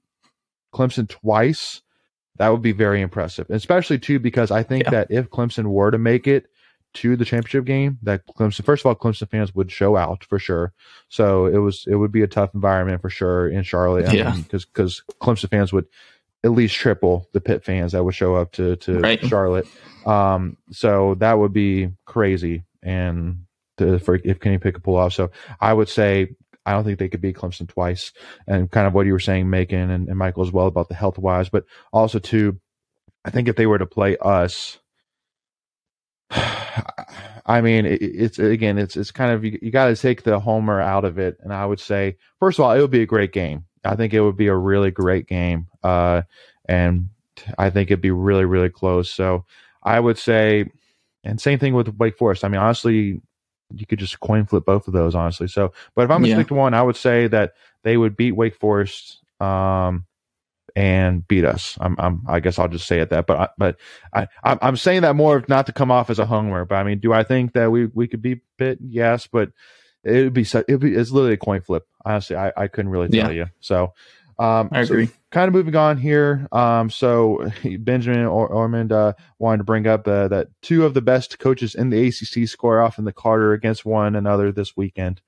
Clemson 0.74 1.08
twice, 1.08 1.82
that 2.36 2.48
would 2.48 2.62
be 2.62 2.72
very 2.72 3.00
impressive. 3.00 3.48
Especially 3.50 3.98
too 3.98 4.18
because 4.18 4.50
I 4.50 4.62
think 4.62 4.84
yeah. 4.84 4.90
that 4.90 5.06
if 5.10 5.30
Clemson 5.30 5.66
were 5.66 5.90
to 5.90 5.98
make 5.98 6.26
it 6.26 6.46
to 6.94 7.16
the 7.16 7.24
championship 7.24 7.64
game, 7.64 7.98
that 8.02 8.26
Clemson 8.26 8.64
first 8.64 8.82
of 8.82 8.86
all 8.86 8.94
Clemson 8.94 9.28
fans 9.30 9.54
would 9.54 9.70
show 9.70 9.96
out 9.96 10.24
for 10.24 10.38
sure. 10.38 10.72
So 11.08 11.46
it 11.46 11.58
was 11.58 11.84
it 11.86 11.96
would 11.96 12.12
be 12.12 12.22
a 12.22 12.26
tough 12.26 12.54
environment 12.54 13.02
for 13.02 13.10
sure 13.10 13.48
in 13.48 13.62
Charlotte. 13.62 14.12
Yeah, 14.12 14.34
because 14.36 14.64
because 14.64 15.02
Clemson 15.20 15.50
fans 15.50 15.72
would 15.72 15.86
at 16.44 16.52
least 16.52 16.74
triple 16.74 17.28
the 17.32 17.40
Pitt 17.40 17.64
fans 17.64 17.92
that 17.92 18.04
would 18.04 18.14
show 18.14 18.34
up 18.36 18.52
to 18.52 18.76
to 18.76 19.00
right. 19.00 19.24
Charlotte. 19.26 19.66
Um, 20.06 20.56
so 20.70 21.14
that 21.16 21.34
would 21.34 21.52
be 21.52 21.90
crazy 22.04 22.64
and. 22.82 23.42
To, 23.78 23.98
for 23.98 24.18
if 24.24 24.40
Kenny 24.40 24.56
Pickett 24.56 24.82
pull 24.82 24.96
off, 24.96 25.12
so 25.12 25.30
I 25.60 25.70
would 25.74 25.90
say 25.90 26.34
I 26.66 26.72
don't 26.72 26.84
think 26.84 26.98
they 26.98 27.08
could 27.08 27.20
beat 27.20 27.36
Clemson 27.36 27.68
twice. 27.68 28.12
And 28.46 28.70
kind 28.70 28.86
of 28.86 28.92
what 28.92 29.06
you 29.06 29.12
were 29.12 29.20
saying, 29.20 29.48
Macon 29.48 29.90
and, 29.90 30.08
and 30.08 30.18
Michael 30.18 30.42
as 30.42 30.52
well 30.52 30.66
about 30.66 30.88
the 30.88 30.94
health 30.94 31.16
wise, 31.16 31.48
but 31.48 31.64
also 31.92 32.18
too, 32.18 32.60
I 33.24 33.30
think 33.30 33.48
if 33.48 33.56
they 33.56 33.66
were 33.66 33.78
to 33.78 33.86
play 33.86 34.16
us, 34.20 34.78
I 36.30 37.60
mean, 37.60 37.86
it, 37.86 38.02
it's 38.02 38.38
again, 38.40 38.78
it's 38.78 38.96
it's 38.96 39.12
kind 39.12 39.32
of 39.32 39.44
you, 39.44 39.58
you 39.62 39.70
got 39.70 39.86
to 39.86 39.96
take 39.96 40.24
the 40.24 40.40
homer 40.40 40.80
out 40.80 41.04
of 41.04 41.18
it, 41.18 41.36
and 41.40 41.52
I 41.52 41.64
would 41.64 41.78
say, 41.78 42.16
first 42.40 42.58
of 42.58 42.64
all, 42.64 42.72
it 42.72 42.80
would 42.80 42.90
be 42.90 43.02
a 43.02 43.06
great 43.06 43.32
game. 43.32 43.64
I 43.84 43.94
think 43.94 44.12
it 44.12 44.20
would 44.20 44.36
be 44.36 44.48
a 44.48 44.56
really 44.56 44.90
great 44.90 45.28
game, 45.28 45.68
uh, 45.84 46.22
and 46.68 47.10
I 47.56 47.70
think 47.70 47.90
it'd 47.90 48.00
be 48.00 48.10
really 48.10 48.44
really 48.44 48.70
close. 48.70 49.12
So 49.12 49.44
I 49.82 50.00
would 50.00 50.18
say, 50.18 50.66
and 51.22 51.40
same 51.40 51.60
thing 51.60 51.74
with 51.74 51.96
Wake 51.96 52.18
Forest. 52.18 52.44
I 52.44 52.48
mean, 52.48 52.60
honestly, 52.60 53.20
you 53.74 53.86
could 53.86 53.98
just 53.98 54.20
coin 54.20 54.46
flip 54.46 54.64
both 54.64 54.86
of 54.86 54.92
those, 54.92 55.14
honestly. 55.14 55.48
So, 55.48 55.72
but 55.94 56.04
if 56.04 56.10
I'm 56.10 56.20
gonna 56.20 56.28
yeah. 56.28 56.34
stick 56.36 56.48
to 56.48 56.54
one, 56.54 56.74
I 56.74 56.82
would 56.82 56.96
say 56.96 57.26
that 57.28 57.54
they 57.82 57.96
would 57.96 58.16
beat 58.16 58.32
Wake 58.32 58.56
Forest 58.56 59.20
um, 59.40 60.06
and 60.74 61.26
beat 61.26 61.44
us. 61.44 61.76
I'm, 61.80 61.96
I'm, 61.98 62.22
i 62.28 62.40
guess 62.40 62.58
I'll 62.58 62.68
just 62.68 62.86
say 62.86 63.00
it 63.00 63.10
that. 63.10 63.26
But, 63.26 63.38
I, 63.38 63.48
but 63.58 63.76
I, 64.12 64.28
I'm 64.44 64.76
saying 64.76 65.02
that 65.02 65.16
more 65.16 65.44
not 65.48 65.66
to 65.66 65.72
come 65.72 65.90
off 65.90 66.10
as 66.10 66.18
a 66.18 66.26
homer. 66.26 66.64
But 66.64 66.76
I 66.76 66.84
mean, 66.84 66.98
do 66.98 67.12
I 67.12 67.22
think 67.22 67.54
that 67.54 67.70
we 67.70 67.86
we 67.86 68.06
could 68.08 68.22
beat 68.22 68.40
Pitt? 68.58 68.78
Yes, 68.80 69.26
but 69.26 69.50
it 70.04 70.24
would 70.24 70.34
be 70.34 70.46
it 70.68 70.78
be 70.78 70.94
it's 70.94 71.10
literally 71.10 71.34
a 71.34 71.38
coin 71.38 71.60
flip. 71.60 71.86
Honestly, 72.04 72.36
I, 72.36 72.52
I 72.56 72.68
couldn't 72.68 72.90
really 72.90 73.08
tell 73.08 73.32
yeah. 73.32 73.44
you. 73.44 73.50
So, 73.60 73.94
um, 74.38 74.68
I 74.72 74.82
agree. 74.82 75.06
So 75.06 75.12
kind 75.30 75.48
of 75.48 75.54
moving 75.54 75.76
on 75.76 75.98
here. 75.98 76.46
Um, 76.52 76.90
so 76.90 77.50
Benjamin 77.78 78.26
or- 78.26 78.48
Ormond 78.48 78.92
uh, 78.92 79.14
wanted 79.38 79.58
to 79.58 79.64
bring 79.64 79.86
up 79.86 80.06
uh, 80.06 80.28
that 80.28 80.48
two 80.62 80.84
of 80.84 80.94
the 80.94 81.02
best 81.02 81.38
coaches 81.38 81.74
in 81.74 81.90
the 81.90 82.08
ACC 82.08 82.48
square 82.48 82.82
off 82.82 82.98
in 82.98 83.04
the 83.04 83.12
Carter 83.12 83.52
against 83.52 83.84
one 83.84 84.16
another 84.16 84.52
this 84.52 84.76
weekend. 84.76 85.20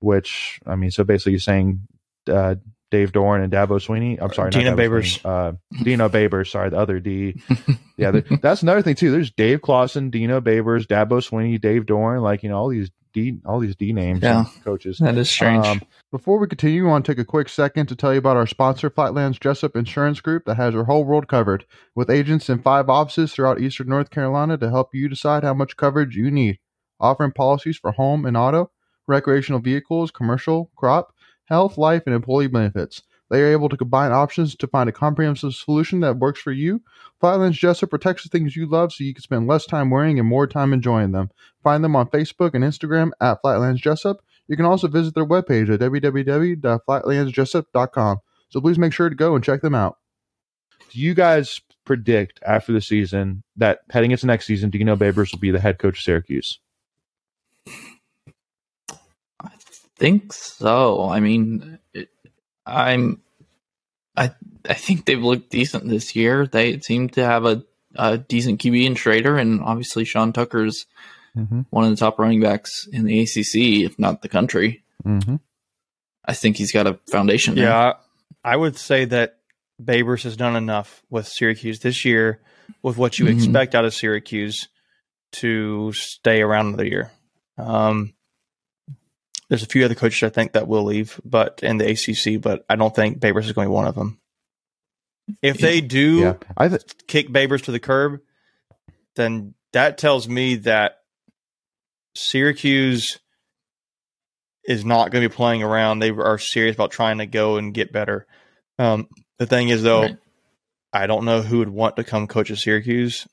Which 0.00 0.60
I 0.66 0.76
mean, 0.76 0.90
so 0.90 1.04
basically, 1.04 1.32
you're 1.32 1.40
saying 1.40 1.86
uh, 2.28 2.56
Dave 2.90 3.12
Doeren 3.12 3.42
and 3.42 3.52
Dabo 3.52 3.84
Swinney. 3.84 4.20
I'm 4.20 4.32
sorry, 4.32 4.50
Dino 4.50 4.76
Babers. 4.76 5.24
Uh, 5.24 5.54
Dino 5.82 6.08
Babers. 6.08 6.50
Sorry, 6.50 6.68
the 6.70 6.78
other 6.78 7.00
D. 7.00 7.40
yeah, 7.96 8.20
that's 8.42 8.62
another 8.62 8.82
thing 8.82 8.96
too. 8.96 9.10
There's 9.10 9.30
Dave 9.30 9.62
Clawson, 9.62 10.10
Dino 10.10 10.40
Babers, 10.40 10.86
Dabo 10.86 11.26
Swinney, 11.26 11.60
Dave 11.60 11.86
Doeren. 11.86 12.22
Like 12.22 12.42
you 12.42 12.50
know, 12.50 12.58
all 12.58 12.68
these 12.68 12.90
D, 13.14 13.38
all 13.46 13.60
these 13.60 13.76
D 13.76 13.92
names. 13.92 14.20
Yeah, 14.22 14.44
coaches. 14.62 14.98
That 14.98 15.16
is 15.16 15.30
strange. 15.30 15.64
Um, 15.64 15.80
before 16.12 16.38
we 16.38 16.46
continue, 16.46 16.86
I 16.86 16.90
want 16.90 17.06
to 17.06 17.12
take 17.12 17.18
a 17.18 17.24
quick 17.24 17.48
second 17.48 17.86
to 17.86 17.96
tell 17.96 18.12
you 18.12 18.18
about 18.18 18.36
our 18.36 18.46
sponsor, 18.46 18.90
Flatlands 18.90 19.38
Jessup 19.38 19.74
Insurance 19.74 20.20
Group, 20.20 20.44
that 20.44 20.56
has 20.56 20.74
your 20.74 20.84
whole 20.84 21.04
world 21.04 21.28
covered, 21.28 21.64
with 21.94 22.10
agents 22.10 22.50
in 22.50 22.60
five 22.60 22.90
offices 22.90 23.32
throughout 23.32 23.60
eastern 23.60 23.88
North 23.88 24.10
Carolina 24.10 24.58
to 24.58 24.68
help 24.68 24.90
you 24.92 25.08
decide 25.08 25.44
how 25.44 25.54
much 25.54 25.76
coverage 25.76 26.16
you 26.16 26.30
need. 26.30 26.58
Offering 27.00 27.32
policies 27.32 27.78
for 27.78 27.92
home 27.92 28.26
and 28.26 28.36
auto, 28.36 28.70
recreational 29.06 29.60
vehicles, 29.60 30.10
commercial, 30.10 30.70
crop, 30.76 31.14
health, 31.46 31.78
life, 31.78 32.02
and 32.06 32.14
employee 32.14 32.48
benefits. 32.48 33.02
They 33.34 33.42
are 33.42 33.50
able 33.50 33.68
to 33.68 33.76
combine 33.76 34.12
options 34.12 34.54
to 34.54 34.68
find 34.68 34.88
a 34.88 34.92
comprehensive 34.92 35.54
solution 35.54 35.98
that 36.00 36.18
works 36.18 36.40
for 36.40 36.52
you. 36.52 36.80
Flatlands 37.18 37.58
Jessup 37.58 37.90
protects 37.90 38.22
the 38.22 38.28
things 38.28 38.54
you 38.54 38.64
love 38.64 38.92
so 38.92 39.02
you 39.02 39.12
can 39.12 39.24
spend 39.24 39.48
less 39.48 39.66
time 39.66 39.90
wearing 39.90 40.20
and 40.20 40.28
more 40.28 40.46
time 40.46 40.72
enjoying 40.72 41.10
them. 41.10 41.32
Find 41.64 41.82
them 41.82 41.96
on 41.96 42.06
Facebook 42.06 42.54
and 42.54 42.62
Instagram 42.62 43.10
at 43.20 43.40
Flatlands 43.40 43.80
Jessup. 43.80 44.18
You 44.46 44.56
can 44.56 44.66
also 44.66 44.86
visit 44.86 45.16
their 45.16 45.26
webpage 45.26 45.68
at 45.68 45.80
www.flatlandsjessup.com. 45.80 48.18
So 48.50 48.60
please 48.60 48.78
make 48.78 48.92
sure 48.92 49.08
to 49.08 49.16
go 49.16 49.34
and 49.34 49.42
check 49.42 49.62
them 49.62 49.74
out. 49.74 49.98
Do 50.90 51.00
you 51.00 51.14
guys 51.14 51.60
predict 51.84 52.38
after 52.46 52.72
the 52.72 52.80
season 52.80 53.42
that 53.56 53.80
heading 53.90 54.12
into 54.12 54.26
next 54.26 54.46
season, 54.46 54.70
Dino 54.70 54.94
Babers 54.94 55.32
will 55.32 55.40
be 55.40 55.50
the 55.50 55.58
head 55.58 55.80
coach 55.80 55.98
of 55.98 56.04
Syracuse? 56.04 56.60
I 57.66 57.72
think 59.96 60.32
so. 60.32 61.08
I 61.08 61.18
mean, 61.18 61.80
it, 61.92 62.10
I'm. 62.66 63.20
I 64.16 64.30
I 64.68 64.74
think 64.74 65.04
they've 65.04 65.22
looked 65.22 65.50
decent 65.50 65.88
this 65.88 66.14
year. 66.16 66.46
They 66.46 66.78
seem 66.80 67.08
to 67.10 67.24
have 67.24 67.44
a, 67.44 67.64
a 67.96 68.16
decent 68.18 68.60
QB 68.60 68.84
in 68.86 68.94
Shrader, 68.94 69.40
and 69.40 69.60
obviously 69.62 70.04
Sean 70.04 70.32
Tucker's 70.32 70.86
Mm-hmm. 71.36 71.62
one 71.70 71.82
of 71.82 71.90
the 71.90 71.96
top 71.96 72.20
running 72.20 72.40
backs 72.40 72.86
in 72.92 73.04
the 73.06 73.20
ACC, 73.22 73.82
if 73.84 73.98
not 73.98 74.22
the 74.22 74.28
country. 74.28 74.84
Mm-hmm. 75.04 75.34
I 76.24 76.32
think 76.32 76.56
he's 76.56 76.70
got 76.70 76.86
a 76.86 77.00
foundation. 77.10 77.56
there. 77.56 77.64
Yeah, 77.64 77.94
I 78.44 78.54
would 78.54 78.76
say 78.76 79.04
that 79.06 79.38
Babers 79.82 80.22
has 80.22 80.36
done 80.36 80.54
enough 80.54 81.02
with 81.10 81.26
Syracuse 81.26 81.80
this 81.80 82.04
year, 82.04 82.40
with 82.84 82.96
what 82.98 83.18
you 83.18 83.24
Mhm. 83.24 83.34
expect 83.34 83.74
out 83.74 83.84
of 83.84 83.92
Syracuse, 83.92 84.68
to 85.32 85.92
stay 85.92 86.40
around 86.40 86.68
another 86.68 86.86
year. 86.86 87.10
Um, 87.58 88.14
there's 89.48 89.62
a 89.62 89.66
few 89.66 89.84
other 89.84 89.94
coaches 89.94 90.22
I 90.22 90.30
think 90.30 90.52
that 90.52 90.66
will 90.68 90.84
leave, 90.84 91.20
but 91.24 91.60
in 91.62 91.78
the 91.78 91.90
ACC, 91.90 92.40
but 92.40 92.64
I 92.68 92.76
don't 92.76 92.94
think 92.94 93.18
Babers 93.20 93.44
is 93.44 93.52
going 93.52 93.66
to 93.66 93.70
be 93.70 93.74
one 93.74 93.86
of 93.86 93.94
them. 93.94 94.18
If 95.42 95.58
they 95.58 95.80
do 95.80 96.18
Yeah, 96.20 96.34
I 96.56 96.68
th- 96.68 96.82
kick 97.06 97.28
Babers 97.28 97.62
to 97.64 97.72
the 97.72 97.80
curb, 97.80 98.20
then 99.16 99.54
that 99.72 99.96
tells 99.98 100.28
me 100.28 100.56
that 100.56 100.98
Syracuse 102.14 103.18
is 104.66 104.84
not 104.84 105.10
going 105.10 105.22
to 105.22 105.28
be 105.28 105.34
playing 105.34 105.62
around. 105.62 105.98
They 105.98 106.10
are 106.10 106.38
serious 106.38 106.74
about 106.74 106.90
trying 106.90 107.18
to 107.18 107.26
go 107.26 107.56
and 107.56 107.74
get 107.74 107.92
better. 107.92 108.26
Um, 108.78 109.08
the 109.38 109.46
thing 109.46 109.68
is, 109.68 109.82
though, 109.82 110.02
Right. 110.02 110.16
I 110.92 111.06
don't 111.06 111.24
know 111.24 111.42
who 111.42 111.58
would 111.58 111.68
want 111.68 111.96
to 111.96 112.04
come 112.04 112.26
coach 112.26 112.50
at 112.50 112.58
Syracuse. 112.58 113.26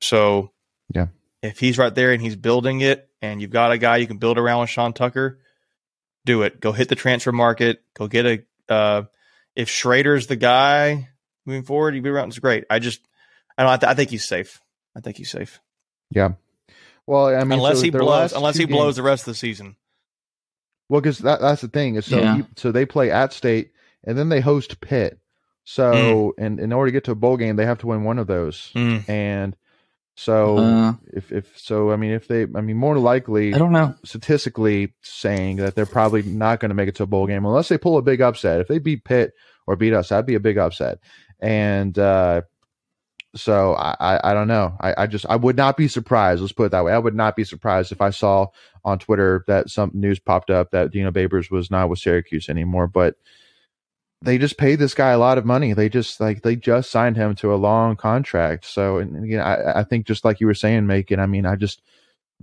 So, 0.00 0.50
Yeah. 0.94 1.08
if 1.42 1.58
he's 1.60 1.78
right 1.78 1.94
there 1.94 2.12
and 2.12 2.22
he's 2.22 2.36
building 2.36 2.80
it, 2.80 3.08
and 3.20 3.40
you've 3.40 3.50
got 3.50 3.70
a 3.70 3.78
guy 3.78 3.98
you 3.98 4.06
can 4.06 4.16
build 4.18 4.38
around 4.38 4.60
with 4.62 4.70
Sean 4.70 4.92
Tucker, 4.92 5.38
do 6.24 6.42
it. 6.42 6.60
Go 6.60 6.72
hit 6.72 6.88
the 6.88 6.94
transfer 6.94 7.32
market. 7.32 7.82
Go 7.94 8.08
get 8.08 8.26
a. 8.26 8.42
Uh, 8.68 9.02
if 9.54 9.68
Shrader's 9.68 10.26
the 10.28 10.36
guy 10.36 11.08
moving 11.44 11.62
forward, 11.64 11.94
you 11.94 12.02
be 12.02 12.08
around. 12.08 12.28
It's 12.28 12.38
great. 12.38 12.64
I 12.70 12.78
just, 12.78 13.00
I 13.58 13.62
don't. 13.64 13.72
I, 13.72 13.76
th- 13.76 13.90
I 13.90 13.94
think 13.94 14.10
he's 14.10 14.26
safe. 14.26 14.60
I 14.96 15.00
think 15.00 15.16
he's 15.16 15.30
safe. 15.30 15.60
yeah. 16.10 16.32
Well, 17.04 17.26
I 17.26 17.42
mean, 17.42 17.52
unless 17.58 17.78
so 17.78 17.84
he 17.84 17.90
blows. 17.90 18.32
Unless 18.32 18.54
two 18.56 18.60
he 18.60 18.66
blows 18.66 18.94
the 18.96 19.02
rest 19.02 19.22
of 19.22 19.32
the 19.32 19.34
season. 19.34 19.74
Well, 20.88 21.00
because 21.00 21.18
that, 21.18 21.40
that's 21.40 21.60
the 21.60 21.68
thing 21.68 21.96
is 21.96 22.06
so 22.06 22.18
Yeah. 22.20 22.36
you, 22.36 22.46
so 22.56 22.70
they 22.70 22.86
play 22.86 23.10
at 23.10 23.32
state 23.32 23.72
and 24.04 24.16
then 24.16 24.28
they 24.28 24.40
host 24.40 24.80
Pitt. 24.80 25.18
So 25.64 26.34
and 26.38 26.60
in 26.60 26.72
order 26.72 26.88
to 26.88 26.92
get 26.92 27.04
to 27.04 27.10
a 27.12 27.16
bowl 27.16 27.36
game, 27.36 27.56
they 27.56 27.66
have 27.66 27.78
to 27.78 27.86
win 27.88 28.04
one 28.04 28.18
of 28.18 28.26
those. 28.28 28.70
Mm. 28.74 29.08
And 29.08 29.56
so 30.14 30.58
Uh, 30.58 30.94
if 31.12 31.32
if 31.32 31.58
so, 31.58 31.90
I 31.90 31.96
mean, 31.96 32.12
if 32.12 32.28
they, 32.28 32.42
I 32.42 32.60
mean, 32.60 32.76
more 32.76 32.98
likely, 32.98 33.54
I 33.54 33.58
don't 33.58 33.72
know. 33.72 33.94
statistically 34.04 34.94
saying 35.00 35.56
that 35.56 35.74
they're 35.74 35.86
probably 35.86 36.22
not 36.22 36.60
going 36.60 36.68
to 36.68 36.74
make 36.74 36.88
it 36.88 36.94
to 36.96 37.02
a 37.04 37.06
bowl 37.06 37.26
game 37.26 37.44
unless 37.46 37.68
they 37.68 37.78
pull 37.78 37.98
a 37.98 38.02
big 38.02 38.20
upset. 38.20 38.60
If 38.60 38.68
they 38.68 38.78
beat 38.78 39.04
Pitt 39.04 39.32
or 39.66 39.76
beat 39.76 39.94
us, 39.94 40.10
that'd 40.10 40.26
be 40.26 40.34
a 40.34 40.40
big 40.40 40.58
upset. 40.58 40.98
And 41.40 41.98
uh, 41.98 42.42
so 43.34 43.74
I, 43.74 43.96
I, 43.98 44.30
I 44.30 44.34
don't 44.34 44.48
know. 44.48 44.76
I, 44.80 44.94
I 44.98 45.06
just 45.06 45.24
I 45.28 45.36
would 45.36 45.56
not 45.56 45.76
be 45.76 45.88
surprised. 45.88 46.42
Let's 46.42 46.52
put 46.52 46.64
it 46.64 46.72
that 46.72 46.84
way. 46.84 46.92
I 46.92 46.98
would 46.98 47.14
not 47.14 47.34
be 47.34 47.44
surprised 47.44 47.90
if 47.90 48.00
I 48.00 48.10
saw 48.10 48.48
on 48.84 48.98
Twitter 48.98 49.44
that 49.46 49.70
some 49.70 49.90
news 49.94 50.18
popped 50.18 50.50
up 50.50 50.70
that 50.72 50.90
Dino 50.90 51.10
Babers 51.10 51.50
was 51.50 51.70
not 51.70 51.88
with 51.88 51.98
Syracuse 52.00 52.48
anymore. 52.48 52.86
But 52.86 53.16
they 54.22 54.38
just 54.38 54.56
paid 54.56 54.78
this 54.78 54.94
guy 54.94 55.10
a 55.10 55.18
lot 55.18 55.38
of 55.38 55.44
money. 55.44 55.72
They 55.72 55.88
just 55.88 56.20
like 56.20 56.42
they 56.42 56.56
just 56.56 56.90
signed 56.90 57.16
him 57.16 57.34
to 57.36 57.52
a 57.52 57.56
long 57.56 57.96
contract. 57.96 58.64
So 58.64 58.98
and 58.98 59.24
again, 59.24 59.40
I, 59.40 59.80
I 59.80 59.84
think 59.84 60.06
just 60.06 60.24
like 60.24 60.40
you 60.40 60.46
were 60.46 60.54
saying, 60.54 60.86
Macon. 60.86 61.20
I 61.20 61.26
mean, 61.26 61.44
I 61.44 61.56
just 61.56 61.82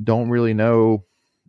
don't 0.03 0.29
really 0.29 0.53
know. 0.53 1.05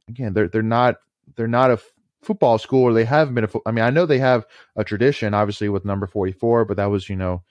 Again, 0.08 0.32
they're 0.32 0.48
they're 0.48 0.62
not 0.62 0.96
they're 1.36 1.48
not 1.48 1.70
a 1.70 1.74
f- 1.74 1.90
football 2.22 2.58
school, 2.58 2.84
or 2.84 2.92
they 2.92 3.04
haven't 3.04 3.34
been 3.34 3.44
a. 3.44 3.48
fo- 3.48 3.62
I 3.66 3.72
mean, 3.72 3.84
I 3.84 3.90
know 3.90 4.06
they 4.06 4.18
have 4.18 4.46
a 4.76 4.84
tradition, 4.84 5.34
obviously, 5.34 5.68
with 5.68 5.84
number 5.84 6.06
forty 6.06 6.32
four, 6.32 6.64
but 6.64 6.76
that 6.76 6.90
was 6.90 7.08
you 7.08 7.16
know 7.16 7.42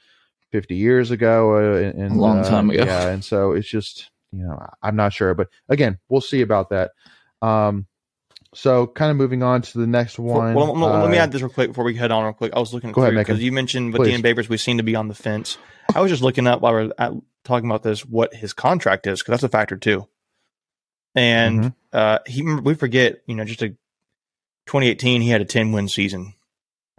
fifty 0.52 0.76
years 0.76 1.12
ago, 1.12 1.56
uh, 1.56 1.78
and, 1.82 2.02
and, 2.02 2.16
A 2.16 2.20
long 2.20 2.40
uh, 2.40 2.50
time 2.50 2.70
ago. 2.70 2.84
Yeah, 2.86 3.10
and 3.10 3.24
so 3.24 3.52
it's 3.52 3.68
just 3.68 4.10
you 4.32 4.44
know 4.44 4.58
I'm 4.82 4.96
not 4.96 5.14
sure, 5.14 5.34
but 5.34 5.50
again, 5.68 6.00
we'll 6.08 6.22
see 6.22 6.42
about 6.42 6.70
that. 6.70 6.92
Um, 7.42 7.88
so 8.54 8.88
kind 8.88 9.12
of 9.12 9.18
moving 9.18 9.44
on 9.44 9.62
to 9.62 9.78
the 9.78 9.88
next 9.88 10.18
one. 10.20 10.54
Well, 10.56 10.74
well, 10.76 11.00
let 11.02 11.10
me 11.10 11.18
uh, 11.18 11.24
add 11.24 11.32
this 11.32 11.42
real 11.42 11.50
quick 11.52 11.70
before 11.70 11.84
we 11.86 11.96
head 11.96 12.12
on 12.12 12.24
real 12.24 12.34
quick. 12.34 12.54
I 12.56 12.60
was 12.60 12.74
looking 12.74 12.92
Go 12.92 13.02
ahead, 13.02 13.14
through 13.14 13.20
because 13.22 13.44
you 13.44 13.52
mentioned 13.52 13.94
with 13.94 14.02
Please. 14.02 14.22
Dean 14.22 14.24
Babers, 14.24 14.50
we 14.50 14.58
seem 14.58 14.78
to 14.78 14.84
be 14.84 14.96
on 14.96 15.08
the 15.08 15.14
fence. 15.16 15.58
I 15.96 16.02
was 16.02 16.10
just 16.12 16.24
looking 16.24 16.48
up 16.48 16.62
while 16.62 16.74
we 16.76 16.88
we're 16.88 16.94
at, 16.98 17.14
talking 17.44 17.70
about 17.70 17.84
this 17.84 18.06
what 18.06 18.34
his 18.34 18.54
contract 18.54 19.08
is 19.08 19.22
because 19.22 19.34
that's 19.34 19.44
a 19.44 19.50
factor 19.50 19.76
too. 19.78 20.08
And 21.16 21.60
Mhm. 21.66 21.74
uh, 21.94 22.20
he 22.26 22.44
we 22.44 22.76
forget, 22.76 23.22
you 23.26 23.36
know, 23.36 23.46
just 23.46 23.62
a 23.62 23.70
2018 24.68 25.22
he 25.22 25.30
had 25.30 25.42
a 25.42 25.46
10 25.46 25.72
win 25.72 25.88
season, 25.88 26.34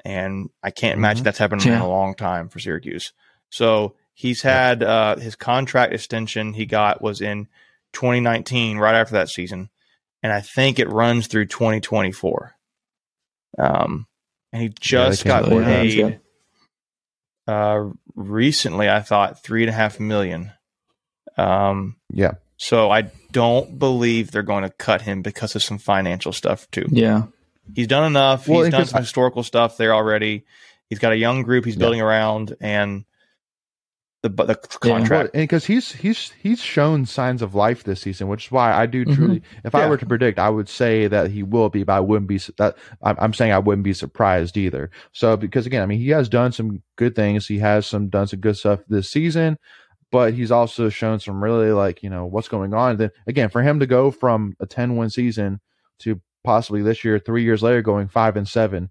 and 0.05 0.51
I 0.63 0.71
can't 0.71 0.99
imagine 0.99 1.23
Mhm. 1.23 1.25
that's 1.25 1.39
happened 1.39 1.65
in 1.65 1.75
a 1.75 1.89
long 1.89 2.15
time 2.15 2.49
for 2.49 2.59
Syracuse. 2.59 3.13
So 3.51 3.95
he's 4.15 4.43
had 4.43 4.83
uh, 4.83 5.17
his 5.17 5.37
contract 5.37 5.93
extension 5.93 6.55
he 6.55 6.67
got 6.67 7.01
was 7.03 7.21
in 7.21 7.47
2019, 7.93 8.79
right 8.79 8.95
after 8.95 9.15
that 9.15 9.29
season, 9.29 9.71
and 10.23 10.33
I 10.33 10.41
think 10.41 10.79
it 10.79 10.89
runs 10.89 11.27
through 11.27 11.47
2024. 11.47 12.55
Um, 13.59 14.07
and 14.53 14.63
he 14.63 14.69
just 14.81 15.25
can't 15.25 15.43
got 15.45 15.49
afford 15.49 15.65
that. 15.65 15.83
paid 15.83 16.21
uh, 17.47 17.89
recently. 18.15 18.89
I 18.89 19.01
thought 19.01 19.43
three 19.43 19.63
and 19.63 19.71
a 19.71 19.73
half 19.75 19.99
million. 20.01 20.53
Um, 21.37 21.97
yeah, 22.13 22.33
so 22.57 22.91
I 22.91 23.11
don't 23.33 23.79
believe 23.79 24.31
they're 24.31 24.43
going 24.43 24.65
to 24.65 24.71
cut 24.71 25.03
him 25.03 25.23
because 25.23 25.55
of 25.57 25.63
some 25.63 25.79
financial 25.79 26.33
stuff 26.33 26.71
too. 26.71 26.87
Yeah. 26.91 27.25
He's 27.75 27.87
done 27.87 28.05
enough. 28.05 28.49
Well, 28.49 28.63
he's 28.65 28.73
done 28.73 28.87
some 28.87 28.99
I- 28.99 29.03
historical 29.03 29.43
stuff 29.43 29.77
there 29.77 29.95
already. 29.95 30.45
He's 30.89 30.99
got 30.99 31.13
a 31.13 31.17
young 31.17 31.43
group 31.43 31.65
he's 31.65 31.77
Yeah. 31.77 31.81
building 31.81 32.01
around, 32.01 32.57
and 32.61 33.05
the 34.23 34.29
the 34.29 34.55
contract. 34.81 35.31
and 35.35 35.43
because 35.45 35.65
he's 35.65 35.93
he's 35.93 36.31
he's 36.43 36.61
shown 36.61 37.07
signs 37.07 37.41
of 37.41 37.55
life 37.55 37.85
this 37.85 38.03
season, 38.03 38.29
which 38.29 38.47
is 38.47 38.53
why 38.53 38.73
I 38.73 38.85
do 38.87 39.05
Mhm. 39.07 39.15
truly. 39.15 39.43
If 39.65 39.75
I 39.75 39.89
were 39.89 39.97
to 39.97 40.05
predict, 40.07 40.39
I 40.39 40.51
would 40.51 40.69
say 40.69 41.07
that 41.07 41.31
he 41.31 41.43
will 41.43 41.71
be, 41.71 41.85
but 41.85 41.95
I 41.95 42.01
wouldn't 42.01 42.29
be. 42.29 42.39
That 42.59 42.77
I'm, 43.03 43.17
I'm 43.19 43.33
saying 43.35 43.53
I 43.53 43.59
wouldn't 43.59 43.85
be 43.85 43.95
surprised 43.95 44.57
either. 44.59 44.91
So 45.13 45.37
because 45.39 45.65
again, 45.67 45.83
I 45.83 45.87
mean, 45.87 45.99
he 46.01 46.09
has 46.11 46.29
done 46.29 46.53
some 46.53 46.83
good 46.97 47.15
things. 47.17 47.47
He 47.47 47.59
has 47.61 47.87
some 47.87 48.09
done 48.11 48.27
some 48.27 48.41
good 48.41 48.59
stuff 48.59 48.81
this 48.89 49.09
season, 49.11 49.57
but 50.13 50.35
he's 50.35 50.51
also 50.51 50.91
shown 50.91 51.19
some 51.19 51.43
really 51.43 51.73
like 51.73 52.03
you 52.03 52.11
know 52.11 52.27
what's 52.27 52.49
going 52.49 52.75
on. 52.75 52.99
Then 52.99 53.11
again, 53.27 53.49
for 53.49 53.63
him 53.63 53.81
to 53.81 53.87
go 53.87 54.11
from 54.11 54.55
a 54.61 54.67
10 54.67 54.97
win 54.97 55.09
season 55.09 55.61
to 56.01 56.21
possibly 56.45 56.83
this 56.83 57.05
year, 57.05 57.19
three 57.19 57.43
years 57.45 57.63
later, 57.63 57.81
going 57.81 58.09
five 58.09 58.37
and 58.37 58.47
seven. 58.47 58.91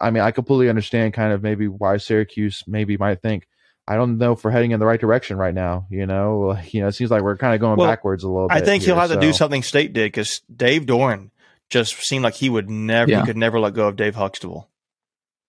I 0.00 0.10
mean, 0.10 0.22
I 0.22 0.32
completely 0.32 0.68
understand 0.68 1.14
kind 1.14 1.32
of 1.32 1.42
maybe 1.42 1.66
why 1.68 1.96
Syracuse 1.96 2.62
maybe 2.66 2.96
might 2.96 3.22
think. 3.22 3.46
I 3.90 3.96
don't 3.96 4.18
know 4.18 4.32
if 4.32 4.44
we're 4.44 4.50
heading 4.50 4.72
in 4.72 4.80
the 4.80 4.86
right 4.86 5.00
direction 5.00 5.38
right 5.38 5.54
now. 5.54 5.86
You 5.90 6.06
know, 6.06 6.40
Like, 6.54 6.74
you 6.74 6.80
know, 6.82 6.88
it 6.88 6.92
seems 6.92 7.10
like 7.10 7.22
we're 7.22 7.36
kind 7.38 7.54
of 7.54 7.60
going 7.60 7.76
Well, 7.78 7.88
backwards 7.88 8.22
a 8.22 8.28
little 8.28 8.48
bit. 8.48 8.56
I 8.56 8.60
think 8.60 8.82
he'll 8.84 8.94
here, 8.96 9.00
have 9.00 9.10
to 9.12 9.20
do 9.20 9.32
something 9.32 9.62
State 9.62 9.92
did 9.94 10.12
because 10.12 10.42
Dave 10.54 10.82
Doeren 10.86 11.30
just 11.70 11.96
seemed 11.96 12.22
like 12.24 12.34
he 12.34 12.48
would 12.50 12.68
never, 12.68 13.10
Yeah. 13.10 13.20
he 13.20 13.26
could 13.26 13.36
never 13.36 13.58
let 13.60 13.74
go 13.74 13.88
of 13.88 13.96
Dave 13.96 14.14
Huxtable, 14.14 14.68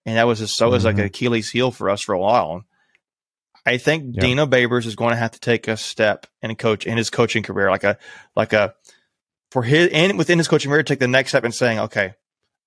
and 0.06 0.18
that 0.18 0.28
was 0.28 0.40
his, 0.40 0.56
so 0.56 0.68
it 0.68 0.72
was 0.72 0.86
like 0.86 0.96
Mhm. 0.96 1.00
an 1.00 1.06
Achilles 1.06 1.50
heel 1.50 1.72
for 1.72 1.90
us 1.90 2.02
for 2.02 2.14
a 2.14 2.20
while. 2.20 2.64
I 3.66 3.78
think 3.78 4.16
Yeah. 4.16 4.22
Dino 4.22 4.46
Babers 4.46 4.86
is 4.86 4.96
going 4.96 5.12
to 5.12 5.18
have 5.18 5.32
to 5.32 5.40
take 5.40 5.68
a 5.68 5.78
step 5.78 6.26
in 6.42 6.56
coach 6.56 6.86
in 6.86 6.98
his 6.98 7.10
coaching 7.10 7.44
career, 7.44 7.70
like 7.70 7.84
a 7.84 7.98
like 8.36 8.54
a 8.54 8.74
for 9.52 9.64
his 9.64 9.90
and 9.92 10.18
within 10.18 10.38
his 10.38 10.48
coaching 10.48 10.72
career, 10.72 10.84
take 10.84 11.00
the 11.00 11.08
next 11.08 11.30
step 11.32 11.44
and 11.44 11.54
saying, 11.54 11.80
okay, 11.80 12.14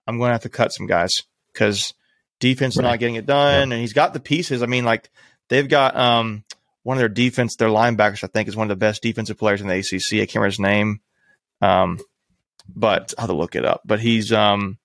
I'm 0.06 0.18
going 0.18 0.28
to 0.28 0.32
have 0.34 0.42
to 0.42 0.48
cut 0.48 0.72
some 0.72 0.86
guys 0.86 1.10
because 1.52 1.94
defense 2.40 2.74
is 2.74 2.82
Right. 2.82 2.90
not 2.90 2.98
getting 2.98 3.14
it 3.16 3.26
done, 3.26 3.72
and 3.72 3.80
he's 3.80 3.92
got 3.92 4.12
the 4.14 4.20
pieces. 4.20 4.62
I 4.62 4.66
mean, 4.66 4.84
like 4.84 5.10
they've 5.48 5.68
got 5.68 5.96
um 5.96 6.44
one 6.82 6.96
of 6.96 7.00
their 7.00 7.08
defense, 7.08 7.56
their 7.56 7.68
linebackers, 7.68 8.24
I 8.24 8.26
think, 8.26 8.48
is 8.48 8.56
one 8.56 8.64
of 8.70 8.76
the 8.76 8.84
best 8.84 9.02
defensive 9.02 9.38
players 9.38 9.60
in 9.60 9.68
the 9.68 9.74
ACC. 9.78 10.14
I 10.14 10.26
can't 10.26 10.34
remember 10.36 10.46
his 10.48 10.58
name, 10.58 11.00
um, 11.60 12.00
but 12.74 13.14
I'll 13.16 13.22
have 13.22 13.30
to 13.30 13.36
look 13.36 13.54
it 13.54 13.64
up. 13.64 13.82
But 13.84 14.00
he's 14.00 14.32
um, 14.32 14.78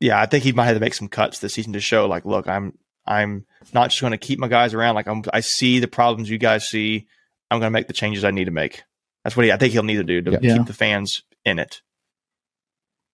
yeah, 0.00 0.20
I 0.20 0.26
think 0.26 0.44
he 0.44 0.52
might 0.52 0.66
have 0.66 0.76
to 0.76 0.80
make 0.80 0.94
some 0.94 1.08
cuts 1.08 1.38
this 1.38 1.54
season 1.54 1.72
to 1.72 1.80
show, 1.80 2.06
like, 2.06 2.24
look, 2.24 2.46
I'm 2.48 2.78
I'm 3.06 3.44
not 3.72 3.90
just 3.90 4.00
going 4.00 4.12
to 4.12 4.18
keep 4.18 4.38
my 4.38 4.48
guys 4.48 4.72
around. 4.74 4.94
Like, 4.94 5.08
I'm 5.08 5.22
I 5.32 5.40
see 5.40 5.78
the 5.80 5.88
problems 5.88 6.30
you 6.30 6.38
guys 6.38 6.68
see. 6.68 7.06
I'm 7.50 7.60
going 7.60 7.70
to 7.70 7.74
make 7.74 7.86
the 7.88 7.92
changes 7.92 8.24
I 8.24 8.30
need 8.30 8.46
to 8.46 8.50
make. 8.50 8.82
That's 9.24 9.36
what 9.36 9.44
he, 9.46 9.52
I 9.52 9.56
think 9.56 9.72
he'll 9.72 9.82
need 9.82 9.96
to 9.96 10.04
do 10.04 10.20
to 10.22 10.30
Yeah. 10.32 10.38
Yeah. 10.42 10.56
keep 10.58 10.66
the 10.66 10.72
fans 10.74 11.22
in 11.44 11.58
it. 11.58 11.80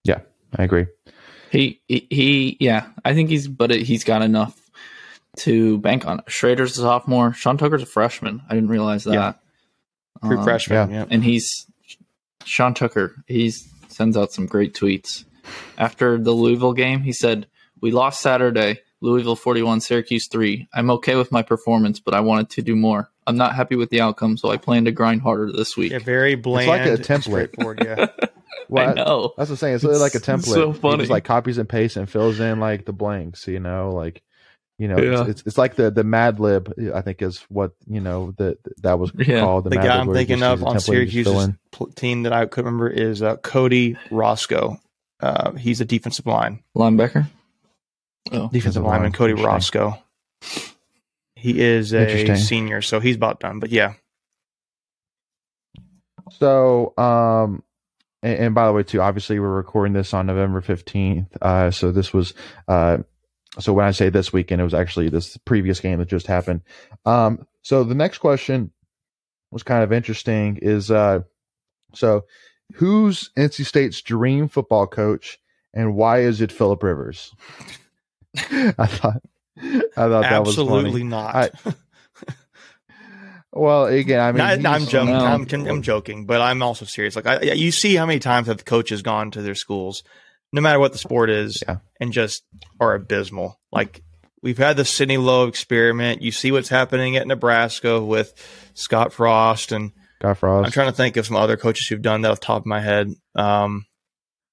Yeah, 0.05 0.21
I 0.57 0.65
agree. 0.65 0.87
He, 1.51 1.81
he, 1.89 2.07
he, 2.11 2.57
yeah, 2.61 2.87
I 3.05 3.15
think 3.15 3.29
he's, 3.31 3.49
but 3.49 3.71
he's 3.71 4.05
got 4.05 4.23
enough 4.23 4.60
to 5.39 5.79
bank 5.79 6.07
on. 6.07 6.21
Shrader's 6.29 6.73
a 6.79 6.83
sophomore. 6.83 7.33
Sean 7.33 7.57
Tucker's 7.59 7.83
a 7.83 7.87
freshman. 7.87 8.43
I 8.49 8.55
didn't 8.55 8.71
realize 8.71 9.05
that. 9.05 9.15
Yeah. 9.15 9.33
True 10.27 10.39
Um, 10.39 10.45
freshman. 10.45 10.91
yeah. 10.91 10.99
Yeah. 11.01 11.07
and 11.11 11.23
he's 11.25 11.67
Sean 12.45 12.75
Tucker. 12.75 13.15
He 13.27 13.51
sends 13.89 14.17
out 14.17 14.33
some 14.33 14.47
great 14.47 14.75
tweets 14.75 15.25
after 15.79 16.19
the 16.19 16.33
Louisville 16.33 16.73
game. 16.75 17.01
He 17.03 17.13
said, 17.13 17.47
"We 17.81 17.91
lost 17.91 18.21
Saturday, 18.21 18.81
Louisville 19.01 19.37
forty-one, 19.37 19.81
Syracuse 19.81 20.29
three. 20.29 20.69
I'm 20.75 20.91
okay 20.91 21.15
with 21.17 21.33
my 21.33 21.43
performance, 21.43 22.01
but 22.01 22.15
I 22.15 22.21
wanted 22.21 22.51
to 22.51 22.63
do 22.63 22.75
more. 22.77 23.11
I'm 23.27 23.37
not 23.37 23.55
happy 23.55 23.77
with 23.77 23.91
the 23.91 24.01
outcome, 24.01 24.37
so 24.37 24.51
I 24.51 24.57
plan 24.57 24.85
to 24.87 24.93
grind 24.93 25.23
harder 25.23 25.51
this 25.53 25.77
week." 25.77 25.93
Yeah, 25.93 25.99
very 26.01 26.35
bland. 26.35 26.69
It's 26.71 27.09
like 27.09 27.17
a 27.17 27.19
template. 27.21 27.23
straightforward, 27.23 27.83
Yeah. 27.85 28.07
Well, 28.69 28.89
I 28.91 28.93
know. 28.93 29.33
That's 29.37 29.51
what 29.51 29.55
I'm 29.55 29.57
saying. 29.57 29.75
It's, 29.77 29.85
really 29.85 29.99
like 29.99 30.15
a 30.15 30.19
It's 30.19 30.27
template. 30.29 30.45
so 30.45 30.71
He 30.73 30.97
just 30.99 31.11
like 31.11 31.25
copies 31.25 31.59
and 31.59 31.69
pastes 31.69 31.97
and 31.97 32.09
fills 32.09 32.39
in 32.39 32.61
like 32.61 32.85
the 32.85 32.93
blanks. 32.93 33.49
You 33.49 33.59
know, 33.59 33.91
like 33.91 34.23
you 34.81 34.89
know, 34.89 34.99
Yeah. 34.99 35.21
it's, 35.21 35.31
it's 35.31 35.43
it's 35.49 35.59
like 35.59 35.75
the 35.77 35.91
the 35.91 36.03
Mad 36.05 36.41
Lib. 36.41 36.73
I 36.95 37.03
think 37.03 37.21
is 37.21 37.39
what 37.51 37.73
you 37.87 38.01
know 38.01 38.33
that 38.39 38.59
that 38.83 38.99
was 38.99 39.13
Yeah. 39.17 39.41
called. 39.41 39.65
The, 39.65 39.71
the 39.71 39.77
Mad 39.77 39.85
guy 39.87 39.99
Lib, 40.01 40.09
I'm 40.09 40.15
thinking 40.15 40.43
of 40.43 40.65
on 40.65 40.77
template 40.77 41.01
and 41.03 41.11
just 41.11 41.25
fill 41.27 41.35
Syracuse's 41.35 41.95
team 41.97 42.23
that 42.23 42.33
I 42.33 42.47
could 42.47 42.65
remember 42.65 42.89
is 42.89 43.23
uh, 43.23 43.37
Cody 43.37 43.97
Roscoe. 44.11 44.81
Uh, 45.21 45.53
he's 45.53 45.83
a 45.83 45.85
defensive 45.85 46.25
line, 46.27 46.63
Linebacker. 46.75 47.27
Oh, 48.33 48.49
defensive 48.51 48.83
lineman. 48.83 49.13
Cody 49.13 49.35
Roscoe. 49.35 49.95
He 51.37 51.61
is 51.61 51.93
a 51.93 52.37
senior, 52.37 52.81
so 52.83 53.01
he's 53.01 53.17
about 53.17 53.41
done. 53.41 53.61
But 53.61 53.71
yeah, 53.71 53.95
So, 56.33 56.95
um, 56.97 57.63
and, 58.23 58.39
and 58.39 58.55
by 58.55 58.67
the 58.67 58.73
way, 58.73 58.83
too, 58.83 59.01
obviously 59.01 59.39
we're 59.41 59.49
recording 59.49 59.93
this 59.93 60.15
on 60.15 60.27
November 60.27 60.61
15th. 60.61 61.29
Uh, 61.41 61.71
so 61.71 61.93
this 61.93 62.13
was, 62.13 62.35
uh, 62.69 62.99
so 63.59 63.73
when 63.73 63.85
I 63.85 63.91
say 63.91 64.09
this 64.11 64.33
weekend, 64.33 64.61
it 64.61 64.65
was 64.65 64.75
actually 64.75 65.09
this 65.09 65.37
previous 65.39 65.81
game 65.81 65.99
that 65.99 66.09
just 66.09 66.27
happened. 66.27 66.61
Um, 67.05 67.47
so 67.63 67.83
the 67.85 67.95
next 67.95 68.19
question 68.19 68.71
was 69.51 69.63
kind 69.63 69.83
of 69.83 69.93
interesting 69.93 70.59
is, 70.63 70.91
uh, 70.91 71.21
so 71.95 72.25
who's 72.75 73.31
NC 73.37 73.67
State's 73.67 74.01
dream 74.01 74.49
football 74.49 74.87
coach 74.87 75.39
and 75.75 75.97
why 75.97 76.21
is 76.21 76.41
it 76.41 76.53
Philip 76.53 76.83
Rivers? 76.83 77.35
I 78.37 78.87
thought, 78.87 79.23
I 79.59 79.81
thought 79.95 80.23
that 80.23 80.41
was 80.41 80.49
absolutely 80.51 81.03
not. 81.05 81.35
I- 81.35 81.75
Well, 83.53 83.87
again, 83.87 84.21
I 84.21 84.31
mean, 84.31 84.63
Not- 84.63 84.81
I'm 84.81 84.87
joking. 84.87 85.13
No. 85.13 85.25
I'm, 85.25 85.47
I'm 85.67 85.83
joking, 85.83 86.25
but 86.25 86.41
I'm 86.41 86.63
also 86.63 86.85
serious. 86.85 87.17
Like, 87.17 87.27
I, 87.27 87.41
you 87.43 87.73
see 87.73 87.97
how 87.97 88.07
many 88.07 88.21
times 88.21 88.47
have 88.47 88.59
the 88.59 88.65
coaches 88.65 89.03
gone 89.03 89.33
to 89.33 89.43
their 89.43 89.57
schools, 89.57 90.05
no 90.53 90.61
matter 90.61 90.79
what 90.79 90.93
the 90.93 90.99
sport 90.99 91.31
is, 91.31 91.63
Yeah. 91.67 91.77
and 92.01 92.13
just 92.13 92.43
are 92.81 92.95
abysmal. 92.95 93.59
Like, 93.73 94.03
we've 94.43 94.59
had 94.59 94.77
the 94.77 94.85
Sidney 94.85 95.17
Lowe 95.17 95.47
experiment. 95.47 96.23
You 96.23 96.33
see 96.33 96.51
what's 96.53 96.69
happening 96.69 97.17
at 97.17 97.27
Nebraska 97.27 98.01
with 98.01 98.33
Scott 98.75 99.13
Frost, 99.13 99.73
and 99.73 99.93
Scott 100.21 100.39
Frost. 100.39 100.67
I'm 100.67 100.73
trying 100.73 100.91
to 100.91 100.97
think 100.97 101.17
of 101.17 101.27
some 101.27 101.37
other 101.37 101.57
coaches 101.57 101.87
who've 101.87 102.03
done 102.03 102.23
that 102.23 102.31
off 102.33 102.41
the 102.41 102.47
top 102.47 102.63
of 102.63 102.67
my 102.67 102.81
head. 102.81 103.13
Um, 103.35 103.87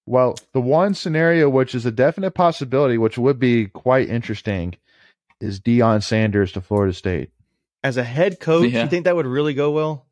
Well, 0.10 0.38
the 0.54 0.62
one 0.62 0.94
scenario 0.94 1.50
which 1.50 1.76
is 1.76 1.86
a 1.86 1.92
definite 1.92 2.32
possibility, 2.32 2.98
which 2.98 3.18
would 3.18 3.40
be 3.40 3.66
quite 3.66 4.08
interesting, 4.08 4.76
is 5.42 5.60
Deion 5.60 6.02
Sanders 6.02 6.54
to 6.54 6.62
Florida 6.62 6.94
State. 6.94 7.32
as 7.84 7.96
a 7.98 8.04
head 8.04 8.40
coach, 8.40 8.70
Yeah. 8.72 8.84
you 8.84 8.90
think 8.90 9.06
that 9.06 9.16
would 9.16 9.28
really 9.28 9.54
go 9.54 9.72
well? 9.72 10.07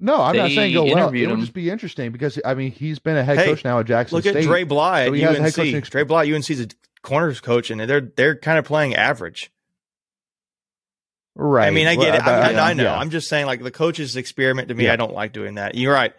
No, 0.00 0.20
I'm 0.22 0.34
not 0.36 0.50
saying 0.50 0.72
go 0.72 0.84
well. 0.84 0.92
It 0.92 0.98
interviewed 0.98 1.28
would 1.28 1.34
him. 1.34 1.40
just 1.40 1.52
be 1.52 1.68
interesting 1.70 2.10
because 2.10 2.40
I 2.44 2.54
mean 2.54 2.72
he's 2.72 2.98
been 2.98 3.16
a 3.16 3.22
head 3.24 3.38
Hey, 3.38 3.44
coach 3.46 3.64
now 3.64 3.78
at 3.80 3.86
Jackson 3.86 4.16
Look 4.16 4.24
State. 4.24 4.36
at 4.36 4.42
Dre 4.44 4.64
Bly 4.64 5.04
So 5.04 5.08
at 5.12 5.14
he 5.14 5.20
has 5.22 5.30
a 5.36 5.42
head 5.42 5.46
UNC. 5.46 5.54
coaching 5.56 5.80
exp- 5.82 5.90
Dre 5.90 6.02
Bly, 6.04 6.24
UNC's 6.32 6.60
a 6.60 6.66
corners 7.02 7.40
coach, 7.40 7.70
and 7.70 7.80
they're 7.80 8.00
they're 8.00 8.34
kind 8.36 8.58
of 8.58 8.64
playing 8.64 8.94
average. 8.94 9.50
right? 11.34 11.66
I 11.66 11.70
mean, 11.70 11.86
I 11.86 11.94
get 11.96 12.00
Well, 12.00 12.14
it. 12.14 12.22
I, 12.22 12.48
I, 12.48 12.50
yeah, 12.52 12.64
I 12.64 12.72
know. 12.74 12.82
yeah. 12.84 12.98
I'm 12.98 13.10
just 13.10 13.28
saying, 13.28 13.46
like 13.46 13.62
the 13.62 13.70
coaches' 13.70 14.16
experiment 14.16 14.68
to 14.68 14.74
me, 14.74 14.84
Yeah. 14.84 14.92
I 14.94 14.96
don't 14.96 15.12
like 15.14 15.32
doing 15.32 15.54
that. 15.56 15.74
You're 15.74 15.92
right. 15.94 16.12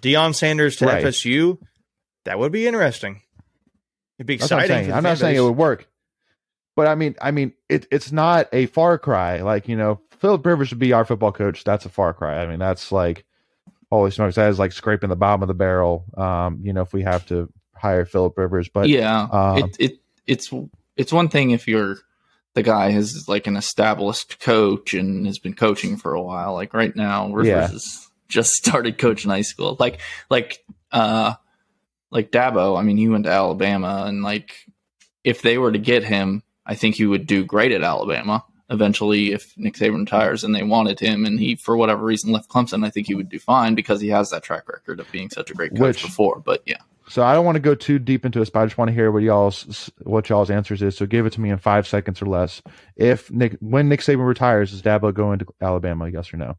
Deion 0.00 0.34
Sanders 0.34 0.76
to 0.76 0.86
Right. 0.86 1.04
FSU, 1.04 1.58
that 2.24 2.38
would 2.38 2.52
be 2.52 2.66
interesting. 2.66 3.20
It'd 4.18 4.26
be 4.26 4.36
That's 4.36 4.50
what 4.50 4.58
I'm 4.58 4.64
exciting. 4.64 4.76
saying. 4.76 4.84
for 4.86 4.90
the 4.92 4.96
I'm 4.96 5.02
not 5.02 5.18
saying 5.18 5.36
it 5.36 5.40
would 5.40 5.56
work, 5.56 5.88
but 6.80 6.86
I 6.86 6.94
mean, 6.94 7.14
I 7.20 7.30
mean, 7.30 7.52
it, 7.68 7.86
it's 7.90 8.10
not 8.10 8.48
a 8.54 8.64
far 8.64 8.96
cry. 8.96 9.42
Like 9.42 9.68
you 9.68 9.76
know, 9.76 10.00
Philip 10.12 10.46
Rivers 10.46 10.68
should 10.68 10.78
be 10.78 10.94
our 10.94 11.04
football 11.04 11.30
coach. 11.30 11.62
That's 11.62 11.84
a 11.84 11.90
far 11.90 12.14
cry. 12.14 12.42
I 12.42 12.46
mean, 12.46 12.58
that's 12.58 12.90
like 12.90 13.26
holy 13.90 14.10
smokes. 14.10 14.36
That 14.36 14.48
is 14.48 14.58
like 14.58 14.72
scraping 14.72 15.10
the 15.10 15.16
bottom 15.16 15.42
of 15.42 15.48
the 15.48 15.52
barrel. 15.54 16.06
Um, 16.16 16.60
you 16.62 16.72
know, 16.72 16.80
if 16.80 16.94
we 16.94 17.02
have 17.02 17.26
to 17.26 17.52
hire 17.74 18.06
Philip 18.06 18.38
Rivers, 18.38 18.70
but 18.70 18.88
yeah, 18.88 19.28
um, 19.30 19.58
it, 19.58 19.76
it 19.78 19.92
it's 20.26 20.50
it's 20.96 21.12
one 21.12 21.28
thing 21.28 21.50
if 21.50 21.68
you're 21.68 21.96
the 22.54 22.62
guy 22.62 22.92
has 22.92 23.28
like 23.28 23.46
an 23.46 23.56
established 23.58 24.40
coach 24.40 24.94
and 24.94 25.26
has 25.26 25.38
been 25.38 25.52
coaching 25.52 25.98
for 25.98 26.14
a 26.14 26.22
while. 26.22 26.54
Like 26.54 26.72
right 26.72 26.96
now, 26.96 27.28
Rivers 27.30 27.46
Yeah. 27.48 27.68
has 27.72 28.08
just 28.26 28.52
started 28.64 28.96
coaching 28.96 29.30
high 29.30 29.42
school. 29.42 29.76
Like 29.78 30.00
like 30.30 30.64
uh 30.92 31.34
like 32.10 32.32
Dabo. 32.32 32.78
I 32.78 32.82
mean, 32.82 32.96
he 32.96 33.10
went 33.10 33.24
to 33.24 33.30
Alabama, 33.30 34.04
and 34.06 34.22
like 34.22 34.52
if 35.22 35.42
they 35.42 35.58
were 35.58 35.70
to 35.70 35.78
get 35.78 36.02
him, 36.02 36.42
I 36.66 36.74
think 36.74 36.94
he 36.96 37.06
would 37.06 37.26
do 37.26 37.44
great 37.44 37.72
at 37.72 37.82
Alabama. 37.82 38.44
Eventually, 38.68 39.32
if 39.32 39.52
Nick 39.56 39.74
Saban 39.74 40.00
retires 40.00 40.44
and 40.44 40.54
they 40.54 40.62
wanted 40.62 41.00
him, 41.00 41.24
and 41.26 41.40
he 41.40 41.56
for 41.56 41.76
whatever 41.76 42.04
reason 42.04 42.30
left 42.30 42.48
Clemson, 42.48 42.84
I 42.86 42.90
think 42.90 43.08
he 43.08 43.14
would 43.16 43.28
do 43.28 43.38
fine 43.40 43.74
because 43.74 44.00
he 44.00 44.08
has 44.08 44.30
that 44.30 44.44
track 44.44 44.68
record 44.68 45.00
of 45.00 45.10
being 45.10 45.28
such 45.30 45.50
a 45.50 45.54
great 45.54 45.72
coach 45.72 45.80
Which- 45.80 46.02
before. 46.02 46.40
But 46.44 46.62
yeah. 46.66 46.78
So 47.08 47.24
I 47.24 47.34
don't 47.34 47.44
want 47.44 47.56
to 47.56 47.60
go 47.60 47.74
too 47.74 47.98
deep 47.98 48.24
into 48.24 48.38
this, 48.38 48.50
but 48.50 48.60
I 48.60 48.66
just 48.66 48.78
want 48.78 48.88
to 48.90 48.94
hear 48.94 49.10
what 49.10 49.24
y'all's 49.24 49.90
what 50.02 50.28
y'all's 50.28 50.48
answers 50.48 50.80
is. 50.80 50.96
So 50.96 51.06
give 51.06 51.26
it 51.26 51.30
to 51.32 51.40
me 51.40 51.50
in 51.50 51.58
five 51.58 51.88
seconds 51.88 52.22
or 52.22 52.26
less. 52.26 52.62
If 52.94 53.32
Nick 53.32 53.56
when 53.58 53.88
Nick 53.88 53.98
Saban 54.00 54.24
retires, 54.24 54.72
is 54.72 54.80
Dabo 54.80 55.12
going 55.12 55.40
to 55.40 55.46
Alabama? 55.60 56.08
Yes 56.08 56.32
or 56.32 56.36
no? 56.36 56.56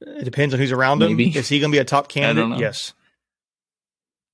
It 0.00 0.24
depends 0.24 0.54
on 0.54 0.60
who's 0.60 0.72
around 0.72 1.02
him. 1.02 1.18
Is 1.20 1.48
he 1.48 1.60
going 1.60 1.70
to 1.70 1.76
be 1.76 1.80
a 1.80 1.84
top 1.84 2.08
candidate? 2.08 2.58
Yes. 2.58 2.94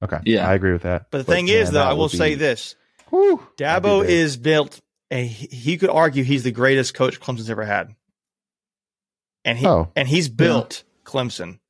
Okay, 0.02 0.18
Yeah. 0.24 0.48
I 0.48 0.54
agree 0.54 0.72
with 0.72 0.82
that. 0.82 1.10
But 1.10 1.18
the 1.18 1.24
thing 1.24 1.48
is, 1.48 1.70
though, 1.72 1.82
I 1.82 1.94
will 1.94 2.08
be- 2.08 2.16
say 2.18 2.34
this: 2.36 2.76
Whew, 3.10 3.46
Dabo 3.56 4.04
is 4.04 4.36
built. 4.36 4.80
A, 5.10 5.24
he 5.24 5.76
could 5.78 5.90
argue 5.90 6.24
he's 6.24 6.42
the 6.42 6.50
greatest 6.50 6.94
coach 6.94 7.20
Clemson's 7.20 7.48
ever 7.50 7.64
had, 7.64 7.94
and 9.44 9.56
he 9.58 9.66
Oh. 9.66 9.90
and 9.94 10.08
he's 10.08 10.28
built 10.28 10.82
Clemson. 11.04 11.60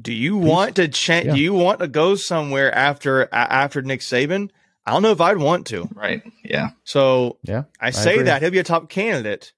Do 0.00 0.12
you 0.12 0.38
He's- 0.38 0.50
want 0.50 0.76
to 0.76 0.88
change? 0.88 1.26
yeah. 1.26 1.34
Do 1.34 1.40
you 1.40 1.54
want 1.54 1.80
to 1.80 1.88
go 1.88 2.14
somewhere 2.16 2.72
after 2.74 3.32
after 3.32 3.80
Nick 3.80 4.00
Saban? 4.00 4.50
I 4.84 4.92
don't 4.92 5.02
know 5.02 5.10
if 5.12 5.20
I'd 5.22 5.38
want 5.38 5.66
to. 5.68 5.88
Right. 5.94 6.22
Yeah. 6.44 6.70
So 6.84 7.38
Yeah, 7.42 7.64
I 7.80 7.90
say 7.90 8.12
agree. 8.12 8.24
that 8.24 8.42
he'll 8.42 8.50
be 8.50 8.58
a 8.58 8.62
top 8.64 8.90
candidate. 8.90 9.52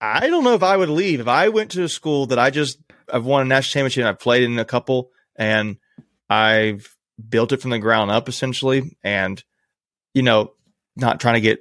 I 0.00 0.28
don't 0.28 0.42
know 0.44 0.54
if 0.54 0.62
I 0.62 0.76
would 0.78 0.88
leave 0.88 1.20
if 1.20 1.28
I 1.28 1.50
went 1.50 1.72
to 1.72 1.82
a 1.84 1.88
school 1.88 2.26
that 2.26 2.38
I 2.38 2.48
just 2.48 2.78
I've 3.12 3.26
won 3.26 3.42
a 3.42 3.44
national 3.44 3.72
championship. 3.82 4.00
and 4.00 4.08
I've 4.08 4.18
played 4.18 4.42
in 4.44 4.58
a 4.58 4.64
couple, 4.64 5.10
and 5.36 5.76
I've 6.30 6.96
built 7.28 7.52
it 7.52 7.60
from 7.60 7.70
the 7.70 7.78
ground 7.78 8.10
up 8.10 8.28
essentially, 8.28 8.96
and 9.04 9.42
you 10.14 10.22
know, 10.22 10.52
not 10.96 11.20
trying 11.20 11.34
to 11.34 11.40
get 11.40 11.60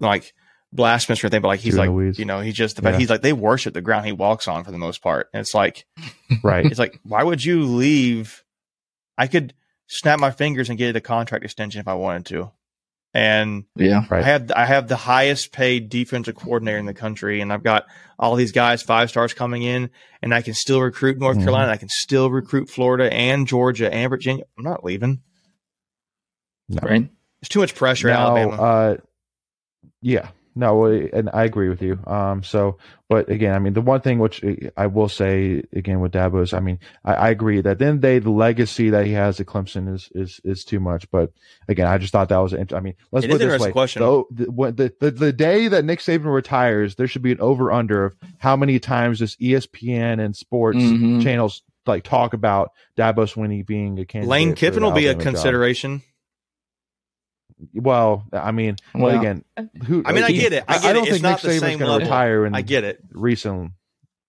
like 0.00 0.32
blasphemous 0.72 1.22
or 1.22 1.26
anything, 1.28 1.42
but 1.42 1.48
like 1.48 1.60
he's 1.60 1.76
like 1.76 1.90
weeds. 1.90 2.18
you 2.18 2.24
know 2.24 2.40
he's 2.40 2.54
just 2.54 2.82
but 2.82 2.92
Yeah. 2.94 2.98
he's 2.98 3.10
like 3.10 3.22
they 3.22 3.32
worship 3.32 3.72
the 3.74 3.80
ground 3.80 4.04
he 4.06 4.12
walks 4.12 4.46
on 4.48 4.64
for 4.64 4.70
the 4.72 4.78
most 4.78 5.02
part, 5.02 5.28
and 5.32 5.40
it's 5.40 5.54
like 5.54 5.86
right. 6.42 6.66
it's 6.66 6.78
like 6.78 6.98
why 7.02 7.22
would 7.22 7.44
you 7.44 7.64
leave? 7.64 8.44
I 9.18 9.26
could 9.26 9.54
snap 9.86 10.18
my 10.18 10.30
fingers 10.30 10.68
and 10.68 10.76
get 10.76 10.96
a 10.96 11.00
contract 11.00 11.44
extension 11.44 11.80
if 11.80 11.88
I 11.88 11.94
wanted 11.94 12.26
to, 12.26 12.50
and 13.16 13.64
Yeah. 13.76 14.04
Right. 14.10 14.22
I 14.22 14.26
have 14.26 14.52
I 14.54 14.66
have 14.66 14.88
the 14.88 14.96
highest 14.96 15.50
paid 15.52 15.88
defensive 15.88 16.34
coordinator 16.36 16.76
in 16.78 16.84
the 16.86 16.92
country, 16.94 17.40
and 17.40 17.50
I've 17.52 17.62
got 17.62 17.86
all 18.18 18.36
these 18.36 18.52
guys 18.52 18.82
five 18.82 19.08
stars 19.08 19.32
coming 19.34 19.62
in, 19.62 19.88
and 20.22 20.34
I 20.34 20.42
can 20.42 20.52
still 20.54 20.80
recruit 20.82 21.18
North 21.18 21.38
Mhm. 21.38 21.42
Carolina, 21.44 21.72
I 21.72 21.76
can 21.78 21.88
still 21.88 22.30
recruit 22.30 22.68
Florida 22.68 23.12
and 23.12 23.46
Georgia 23.46 23.92
and 23.92 24.10
Virginia. 24.10 24.44
I'm 24.58 24.64
not 24.64 24.84
leaving. 24.84 25.20
Right. 26.68 27.08
There's 27.40 27.48
too 27.48 27.60
much 27.60 27.74
pressure. 27.74 28.08
now, 28.08 28.36
Alabama. 28.36 28.62
uh, 28.62 28.96
yeah, 30.02 30.28
no, 30.56 30.86
and 30.86 31.28
I 31.32 31.44
agree 31.44 31.68
with 31.68 31.82
you. 31.82 31.98
Um, 32.06 32.42
so, 32.42 32.78
but 33.08 33.28
again, 33.28 33.54
I 33.54 33.58
mean, 33.58 33.74
the 33.74 33.82
one 33.82 34.00
thing 34.00 34.18
which 34.18 34.42
I 34.76 34.86
will 34.86 35.08
say 35.08 35.62
again 35.74 36.00
with 36.00 36.12
Dabo 36.12 36.42
is, 36.42 36.52
I 36.54 36.60
mean, 36.60 36.80
I, 37.04 37.14
I 37.14 37.28
agree 37.30 37.60
that 37.60 37.78
then 37.78 38.00
they 38.00 38.18
the 38.18 38.30
legacy 38.30 38.90
that 38.90 39.04
he 39.06 39.12
has 39.12 39.38
at 39.38 39.46
Clemson 39.46 39.92
is 39.94 40.08
is 40.14 40.40
is 40.44 40.64
too 40.64 40.80
much. 40.80 41.08
But 41.10 41.30
again, 41.68 41.86
I 41.86 41.98
just 41.98 42.12
thought 42.12 42.30
that 42.30 42.38
was, 42.38 42.54
I 42.54 42.80
mean, 42.80 42.94
let's 43.12 43.26
It 43.26 43.30
put 43.30 43.42
it 43.42 43.46
this 43.46 43.60
way: 43.60 43.70
question. 43.70 44.02
the, 44.02 44.24
the, 44.30 44.92
the, 44.98 45.10
the 45.10 45.32
day 45.32 45.68
that 45.68 45.84
Nick 45.84 46.00
Saban 46.00 46.32
retires, 46.34 46.94
there 46.96 47.06
should 47.06 47.22
be 47.22 47.32
an 47.32 47.40
over 47.40 47.70
under 47.70 48.06
of 48.06 48.16
how 48.38 48.56
many 48.56 48.78
times 48.78 49.18
this 49.20 49.36
ESPN 49.36 50.24
and 50.24 50.34
sports 50.34 50.78
Mhm. 50.78 51.22
channels 51.22 51.62
like 51.86 52.02
talk 52.02 52.32
about 52.32 52.72
Dabo 52.96 53.30
Swinney 53.32 53.64
being 53.64 53.98
a 54.00 54.04
candidate. 54.04 54.30
Lane 54.30 54.54
Kiffin 54.54 54.82
will 54.82 54.90
be 54.90 55.06
a 55.06 55.14
consideration. 55.14 55.98
job. 55.98 56.06
Consideration. 57.58 57.82
Well, 57.84 58.24
I 58.32 58.52
mean, 58.52 58.76
but 58.92 59.00
Well, 59.02 59.18
again, 59.18 59.44
who? 59.86 60.02
I 60.04 60.12
mean, 60.12 60.24
I 60.24 60.30
get 60.32 60.52
it. 60.52 60.64
I 60.68 60.78
get 60.78 60.92
don't 60.92 61.06
it. 61.06 61.08
It's 61.08 61.10
think 61.12 61.22
not 61.22 61.42
Nick 61.44 61.60
the 61.60 61.66
Saban's 61.66 61.78
going 61.78 61.98
to 62.00 62.04
retire 62.04 62.46
in 62.46 62.54
I 62.54 62.62
get 62.62 62.84
it. 62.84 63.00
recent, 63.12 63.72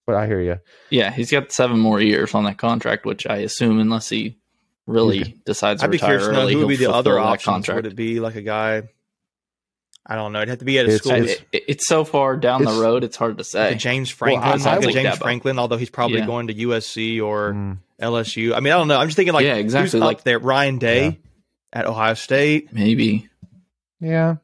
but 0.06 0.16
I 0.16 0.28
hear 0.28 0.40
you. 0.42 0.60
Yeah, 0.90 1.12
he's 1.12 1.32
got 1.32 1.52
seven 1.52 1.80
more 1.80 2.00
years 2.02 2.34
on 2.34 2.44
that 2.46 2.58
contract, 2.58 3.06
which 3.06 3.28
I 3.28 3.38
assume, 3.38 3.80
unless 3.80 4.10
he 4.10 4.38
really 4.86 5.22
Okay. 5.22 5.36
decides 5.46 5.82
to 5.82 5.86
I'd 5.86 5.92
be 5.92 5.96
retire 5.98 6.10
curious 6.20 6.28
to 6.28 6.34
know 6.34 6.42
early, 6.42 6.54
who 6.54 6.60
would 6.60 6.68
be 6.70 6.76
the 6.78 6.92
other 6.92 7.12
fulfill 7.12 7.24
that 7.26 7.32
options. 7.32 7.46
contract. 7.54 7.76
Would 7.84 7.92
it 7.94 7.96
be 7.96 8.20
like 8.20 8.36
a 8.36 8.42
guy? 8.42 8.84
I 10.10 10.16
don't 10.16 10.32
know. 10.32 10.40
It'd 10.40 10.48
have 10.50 10.60
to 10.60 10.66
be 10.66 10.80
at 10.80 10.86
a 10.86 10.88
It's- 10.88 11.00
school. 11.02 11.12
It's- 11.16 11.38
it- 11.52 11.64
it's 11.68 11.88
so 11.88 12.06
far 12.06 12.38
down 12.38 12.64
the 12.64 12.72
road; 12.72 13.04
it's 13.04 13.18
hard 13.18 13.38
to 13.40 13.44
say. 13.44 13.74
a 13.74 13.76
James 13.76 14.10
Well, 14.10 14.30
Franklin, 14.40 14.62
I- 14.66 14.76
like 14.78 14.86
I 14.86 14.90
a 14.90 14.94
James 14.94 15.16
Dabo. 15.18 15.22
Franklin, 15.22 15.60
although 15.60 15.76
he's 15.76 15.90
probably 15.90 16.20
Yeah. 16.20 16.26
going 16.26 16.48
to 16.48 16.54
USC 16.54 17.20
or 17.20 17.52
Mm. 17.52 17.78
LSU. 18.02 18.54
I 18.56 18.62
mean, 18.62 18.72
I 18.72 18.78
don't 18.78 18.88
know. 18.88 18.98
I'm 18.98 19.08
just 19.08 19.18
thinking 19.18 19.34
like 19.34 19.44
Yeah, 19.46 19.56
exactly, 19.56 20.00
who's 20.00 20.06
like- 20.06 20.18
up 20.20 20.24
there? 20.24 20.40
Ryan 20.40 20.78
Day 20.78 21.04
Yeah. 21.04 21.12
At 21.78 21.86
Ohio 21.86 22.16
State. 22.16 22.74
Maybe 22.74 23.30
Yeah. 24.00 24.38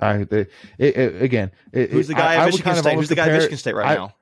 I 0.00 0.18
it, 0.18 0.32
it, 0.32 0.48
it- 0.78 1.22
again. 1.22 1.50
It, 1.72 1.90
Who's 1.90 2.06
the 2.06 2.14
guy 2.14 2.34
I- 2.34 2.36
I 2.36 2.42
at 2.42 2.44
Michigan 2.46 2.64
kind 2.64 2.78
of 2.78 2.84
State? 2.84 2.94
Who's 2.94 3.08
the 3.08 3.14
guy 3.16 3.26
at 3.26 3.32
Michigan 3.32 3.58
State 3.58 3.74
right 3.74 3.86
I- 3.88 3.94
now? 3.96 4.14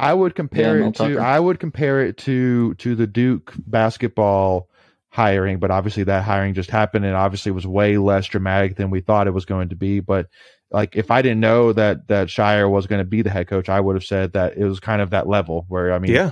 I 0.00 0.14
would 0.14 0.34
compare 0.34 0.80
Yeah, 0.80 0.88
it 0.88 0.94
to 0.96 1.08
Tucker. 1.10 1.20
I 1.20 1.38
would 1.38 1.60
compare 1.60 2.00
it 2.00 2.16
to 2.18 2.74
to 2.74 2.94
the 2.96 3.06
Duke 3.06 3.52
basketball 3.66 4.68
hiring, 5.10 5.58
but 5.58 5.70
obviously 5.70 6.04
that 6.04 6.24
hiring 6.24 6.54
just 6.54 6.70
happened 6.70 7.04
and 7.04 7.14
obviously 7.14 7.52
was 7.52 7.66
way 7.66 7.98
less 7.98 8.26
dramatic 8.26 8.76
than 8.76 8.90
we 8.90 9.00
thought 9.00 9.26
it 9.28 9.34
was 9.34 9.44
going 9.44 9.68
to 9.68 9.76
be. 9.76 10.00
But 10.00 10.26
like 10.72 10.96
if 10.96 11.10
I 11.10 11.22
didn't 11.22 11.40
know 11.40 11.72
that 11.74 12.08
that 12.08 12.28
Scheyer 12.28 12.68
was 12.68 12.86
going 12.88 13.00
to 13.00 13.04
be 13.04 13.22
the 13.22 13.30
head 13.30 13.46
coach, 13.46 13.68
I 13.68 13.78
would 13.78 13.94
have 13.94 14.04
said 14.04 14.32
that 14.32 14.56
it 14.56 14.64
was 14.64 14.80
kind 14.80 15.02
of 15.02 15.10
that 15.10 15.28
level 15.28 15.66
where 15.68 15.92
I 15.92 15.98
mean 16.00 16.12
Yeah, 16.12 16.30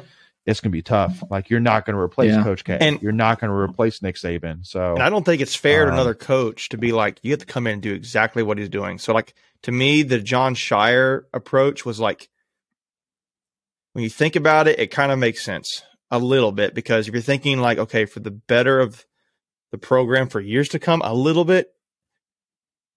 it's 0.49 0.61
going 0.61 0.71
to 0.71 0.77
be 0.77 0.83
tough. 0.83 1.23
Like 1.31 1.51
you're 1.51 1.61
not 1.61 1.85
going 1.85 1.95
to 1.95 2.01
replace 2.01 2.33
Yeah. 2.35 2.43
Coach 2.43 2.65
K. 2.65 2.79
And- 2.81 3.01
you're 3.03 3.13
not 3.13 3.39
going 3.41 3.51
to 3.51 3.57
replace 3.57 4.03
Nick 4.03 4.17
Saban. 4.17 4.65
So 4.67 4.95
and 4.95 5.03
I 5.03 5.11
don't 5.11 5.25
think 5.25 5.43
it's 5.43 5.55
fair 5.55 5.85
to 5.85 5.89
Um, 5.91 5.95
another 5.95 6.15
coach 6.15 6.71
to 6.71 6.79
be 6.79 6.93
like 6.93 7.19
you 7.23 7.31
have 7.33 7.41
to 7.41 7.47
come 7.47 7.67
in 7.67 7.75
and 7.75 7.83
do 7.83 7.93
exactly 7.93 8.43
what 8.43 8.59
he's 8.59 8.69
doing. 8.69 8.99
So 8.99 9.13
like 9.13 9.35
to 9.63 9.73
me, 9.73 10.03
the 10.03 10.19
Jon 10.21 10.55
Scheyer 10.55 11.23
approach 11.35 11.85
was 11.85 12.01
like 12.01 12.29
when 13.93 14.03
you 14.05 14.11
think 14.11 14.37
about 14.37 14.69
it, 14.69 14.79
it 14.79 14.87
kind 14.89 15.11
of 15.13 15.19
makes 15.19 15.45
sense 15.45 15.83
a 16.11 16.19
little 16.19 16.53
bit 16.53 16.75
because 16.75 17.09
if 17.09 17.15
you're 17.15 17.23
thinking 17.23 17.59
like 17.59 17.79
okay, 17.79 18.05
for 18.07 18.21
the 18.21 18.31
better 18.31 18.81
of 18.81 19.05
the 19.71 19.79
program 19.79 20.29
for 20.29 20.41
years 20.41 20.69
to 20.71 20.79
come, 20.79 21.03
a 21.05 21.13
little 21.15 21.45
bit 21.45 21.69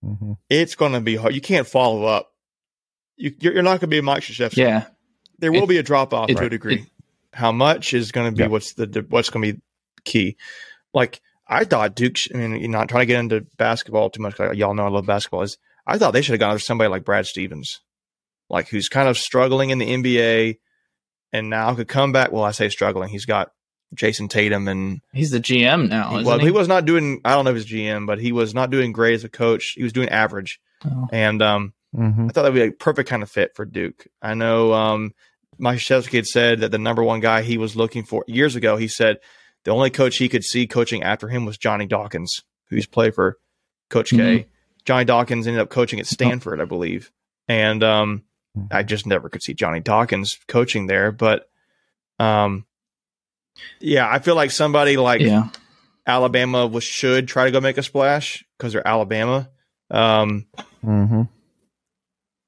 Mhm. 0.03 0.37
it's 0.49 0.75
going 0.75 0.93
to 0.93 1.01
be 1.01 1.15
hard. 1.15 1.35
You 1.35 1.41
can't 1.41 1.67
follow 1.67 2.05
up. 2.05 2.31
You, 3.17 3.35
you're, 3.39 3.53
you're 3.53 3.61
not 3.63 3.71
going 3.71 3.81
to 3.81 3.87
be 3.87 3.99
a 3.99 4.01
Mike 4.01 4.23
Krzyzewski. 4.23 4.57
yeah. 4.57 4.85
there 5.37 5.51
will 5.51 5.63
It- 5.63 5.69
be 5.69 5.77
a 5.77 5.83
drop 5.83 6.13
off 6.13 6.27
to 6.27 6.37
a 6.45 6.49
degree. 6.49 6.75
it- 6.81 6.87
How 7.33 7.51
much 7.51 7.93
is 7.93 8.11
going 8.11 8.31
to 8.31 8.35
be 8.35 8.43
Yeah. 8.43 8.49
what's 8.49 8.73
the 8.73 9.05
what's 9.09 9.29
going 9.29 9.45
to 9.45 9.53
be 9.53 9.61
key? 10.03 10.37
Like 10.93 11.21
I 11.47 11.63
thought 11.65 11.95
Duke. 11.95 12.17
I 12.33 12.37
mean, 12.37 12.55
you're 12.59 12.69
not 12.69 12.89
trying 12.89 13.01
to 13.01 13.05
get 13.05 13.19
into 13.19 13.45
basketball 13.57 14.09
too 14.09 14.21
much. 14.21 14.39
Like, 14.39 14.57
y'all 14.57 14.73
know 14.73 14.85
I 14.85 14.89
love 14.89 15.05
basketball. 15.05 15.41
Is 15.43 15.57
I 15.87 15.97
thought 15.97 16.11
they 16.11 16.21
should 16.21 16.33
have 16.33 16.39
gone 16.39 16.51
after 16.53 16.63
somebody 16.63 16.89
like 16.89 17.05
Brad 17.05 17.25
Stevens, 17.25 17.81
like 18.49 18.67
who's 18.69 18.89
kind 18.89 19.07
of 19.09 19.17
struggling 19.17 19.69
in 19.69 19.77
the 19.77 19.85
NBA, 19.87 20.57
and 21.33 21.49
now 21.49 21.73
could 21.73 21.87
come 21.87 22.11
back. 22.11 22.31
Well, 22.31 22.43
I 22.43 22.51
say 22.51 22.69
struggling. 22.69 23.09
He's 23.09 23.25
got 23.25 23.51
Jayson 23.95 24.29
Tatum 24.29 24.67
and 24.67 25.01
He's 25.13 25.31
the 25.31 25.39
GM 25.39 25.89
now, 25.89 26.09
he, 26.09 26.15
isn't 26.17 26.25
well, 26.27 26.39
he? 26.39 26.45
he 26.45 26.51
was 26.51 26.67
not 26.67 26.85
doing. 26.85 27.19
I 27.25 27.31
don't 27.31 27.45
know 27.45 27.51
if 27.51 27.57
he's 27.57 27.65
GM, 27.65 28.05
but 28.07 28.19
he 28.19 28.31
was 28.31 28.53
not 28.53 28.69
doing 28.69 28.91
great 28.91 29.15
as 29.15 29.23
a 29.23 29.29
coach. 29.29 29.73
He 29.75 29.83
was 29.83 29.93
doing 29.93 30.09
average, 30.09 30.59
Oh. 30.85 31.07
and 31.11 31.41
um, 31.41 31.73
Mhm. 31.95 32.25
I 32.25 32.27
thought 32.29 32.43
that 32.43 32.53
would 32.53 32.59
be 32.59 32.61
a 32.67 32.71
perfect 32.71 33.09
kind 33.09 33.21
of 33.23 33.29
fit 33.29 33.53
for 33.55 33.65
Duke. 33.65 34.07
I 34.21 34.33
know 34.33 34.71
um, 34.73 35.13
Mike 35.61 35.79
had 35.87 36.25
said 36.25 36.59
that 36.61 36.71
the 36.71 36.79
number 36.79 37.03
one 37.03 37.19
guy 37.19 37.43
he 37.43 37.57
was 37.57 37.75
looking 37.75 38.03
for 38.03 38.25
years 38.27 38.55
ago, 38.55 38.77
he 38.77 38.87
said 38.87 39.19
the 39.63 39.71
only 39.71 39.91
coach 39.91 40.17
he 40.17 40.27
could 40.27 40.43
see 40.43 40.65
coaching 40.65 41.03
after 41.03 41.27
him 41.27 41.45
was 41.45 41.57
Johnny 41.57 41.85
Dawkins, 41.85 42.41
who's 42.69 42.87
played 42.87 43.13
for 43.13 43.37
Coach 43.89 44.09
K. 44.09 44.47
Johnny 44.85 45.05
Dawkins 45.05 45.45
ended 45.45 45.61
up 45.61 45.69
coaching 45.69 45.99
at 45.99 46.07
Stanford, 46.07 46.59
I 46.59 46.65
believe. 46.65 47.11
And 47.47 47.83
um, 47.83 48.23
I 48.71 48.81
just 48.81 49.05
never 49.05 49.29
could 49.29 49.43
see 49.43 49.53
Johnny 49.53 49.79
Dawkins 49.79 50.39
coaching 50.47 50.87
there. 50.87 51.11
But 51.11 51.47
um, 52.17 52.65
yeah, 53.79 54.09
I 54.09 54.17
feel 54.19 54.35
like 54.35 54.49
somebody 54.49 54.97
like 54.97 55.21
yeah. 55.21 55.49
Alabama 56.07 56.65
was 56.65 56.83
should 56.83 57.27
try 57.27 57.45
to 57.45 57.51
go 57.51 57.61
make 57.61 57.77
a 57.77 57.83
splash 57.83 58.43
because 58.57 58.73
they're 58.73 58.87
Alabama. 58.87 59.49
Um, 59.91 60.47
Mhm. 60.83 61.27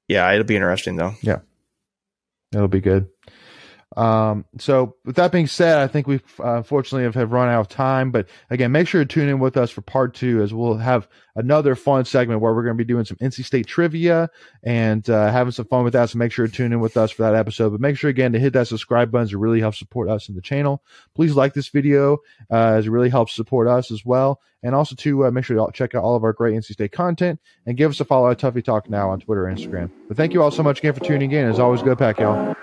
yeah, 0.08 0.32
it'll 0.32 0.44
be 0.44 0.56
interesting 0.56 0.96
though. 0.96 1.14
It'll 2.54 2.68
be 2.68 2.80
good. 2.80 3.08
Um, 3.96 4.44
so 4.58 4.96
with 5.04 5.16
that 5.16 5.32
being 5.32 5.46
said, 5.46 5.78
I 5.78 5.86
think 5.86 6.06
we 6.06 6.16
uh, 6.40 6.56
unfortunately 6.56 7.04
have, 7.04 7.14
have 7.14 7.32
run 7.32 7.48
out 7.48 7.60
of 7.60 7.68
time, 7.68 8.10
but 8.10 8.28
again, 8.50 8.72
make 8.72 8.88
sure 8.88 9.04
to 9.04 9.06
tune 9.06 9.28
in 9.28 9.38
with 9.38 9.56
us 9.56 9.70
for 9.70 9.82
part 9.82 10.14
two 10.14 10.42
as 10.42 10.52
we'll 10.52 10.76
have 10.78 11.08
another 11.36 11.74
fun 11.74 12.04
segment 12.04 12.40
where 12.40 12.54
we're 12.54 12.62
going 12.62 12.76
to 12.76 12.84
be 12.84 12.86
doing 12.86 13.04
some 13.04 13.16
NC 13.18 13.44
State 13.44 13.66
trivia 13.66 14.30
and 14.62 15.08
uh, 15.10 15.30
having 15.30 15.52
some 15.52 15.66
fun 15.66 15.84
with 15.84 15.92
that. 15.92 16.10
So 16.10 16.18
make 16.18 16.32
sure 16.32 16.46
to 16.46 16.52
tune 16.52 16.72
in 16.72 16.80
with 16.80 16.96
us 16.96 17.10
for 17.10 17.22
that 17.22 17.34
episode, 17.34 17.70
but 17.70 17.80
make 17.80 17.96
sure 17.96 18.10
again 18.10 18.32
to 18.32 18.38
hit 18.38 18.52
that 18.54 18.68
subscribe 18.68 19.10
button 19.10 19.28
to 19.28 19.38
really 19.38 19.60
help 19.60 19.74
support 19.74 20.08
us 20.08 20.28
in 20.28 20.34
the 20.34 20.42
channel. 20.42 20.82
Please 21.14 21.34
like 21.34 21.54
this 21.54 21.68
video 21.68 22.18
uh, 22.50 22.74
as 22.76 22.86
it 22.86 22.90
really 22.90 23.10
helps 23.10 23.34
support 23.34 23.68
us 23.68 23.90
as 23.90 24.04
well. 24.04 24.40
And 24.62 24.74
also 24.74 24.96
to 24.96 25.26
uh, 25.26 25.30
make 25.30 25.44
sure 25.44 25.56
to 25.56 25.72
check 25.72 25.94
out 25.94 26.02
all 26.02 26.16
of 26.16 26.24
our 26.24 26.32
great 26.32 26.56
NC 26.56 26.72
State 26.72 26.92
content 26.92 27.38
and 27.66 27.76
give 27.76 27.90
us 27.90 28.00
a 28.00 28.04
follow 28.04 28.30
at 28.30 28.38
Tuffy 28.38 28.64
Talk 28.64 28.88
now 28.88 29.10
on 29.10 29.20
Twitter 29.20 29.46
and 29.46 29.58
Instagram. 29.58 29.90
But 30.08 30.16
thank 30.16 30.32
you 30.32 30.42
all 30.42 30.50
so 30.50 30.62
much 30.62 30.78
again 30.78 30.94
for 30.94 31.00
tuning 31.00 31.32
in. 31.32 31.46
As 31.46 31.58
always, 31.58 31.82
go 31.82 31.94
pack, 31.94 32.18
y'all. 32.18 32.56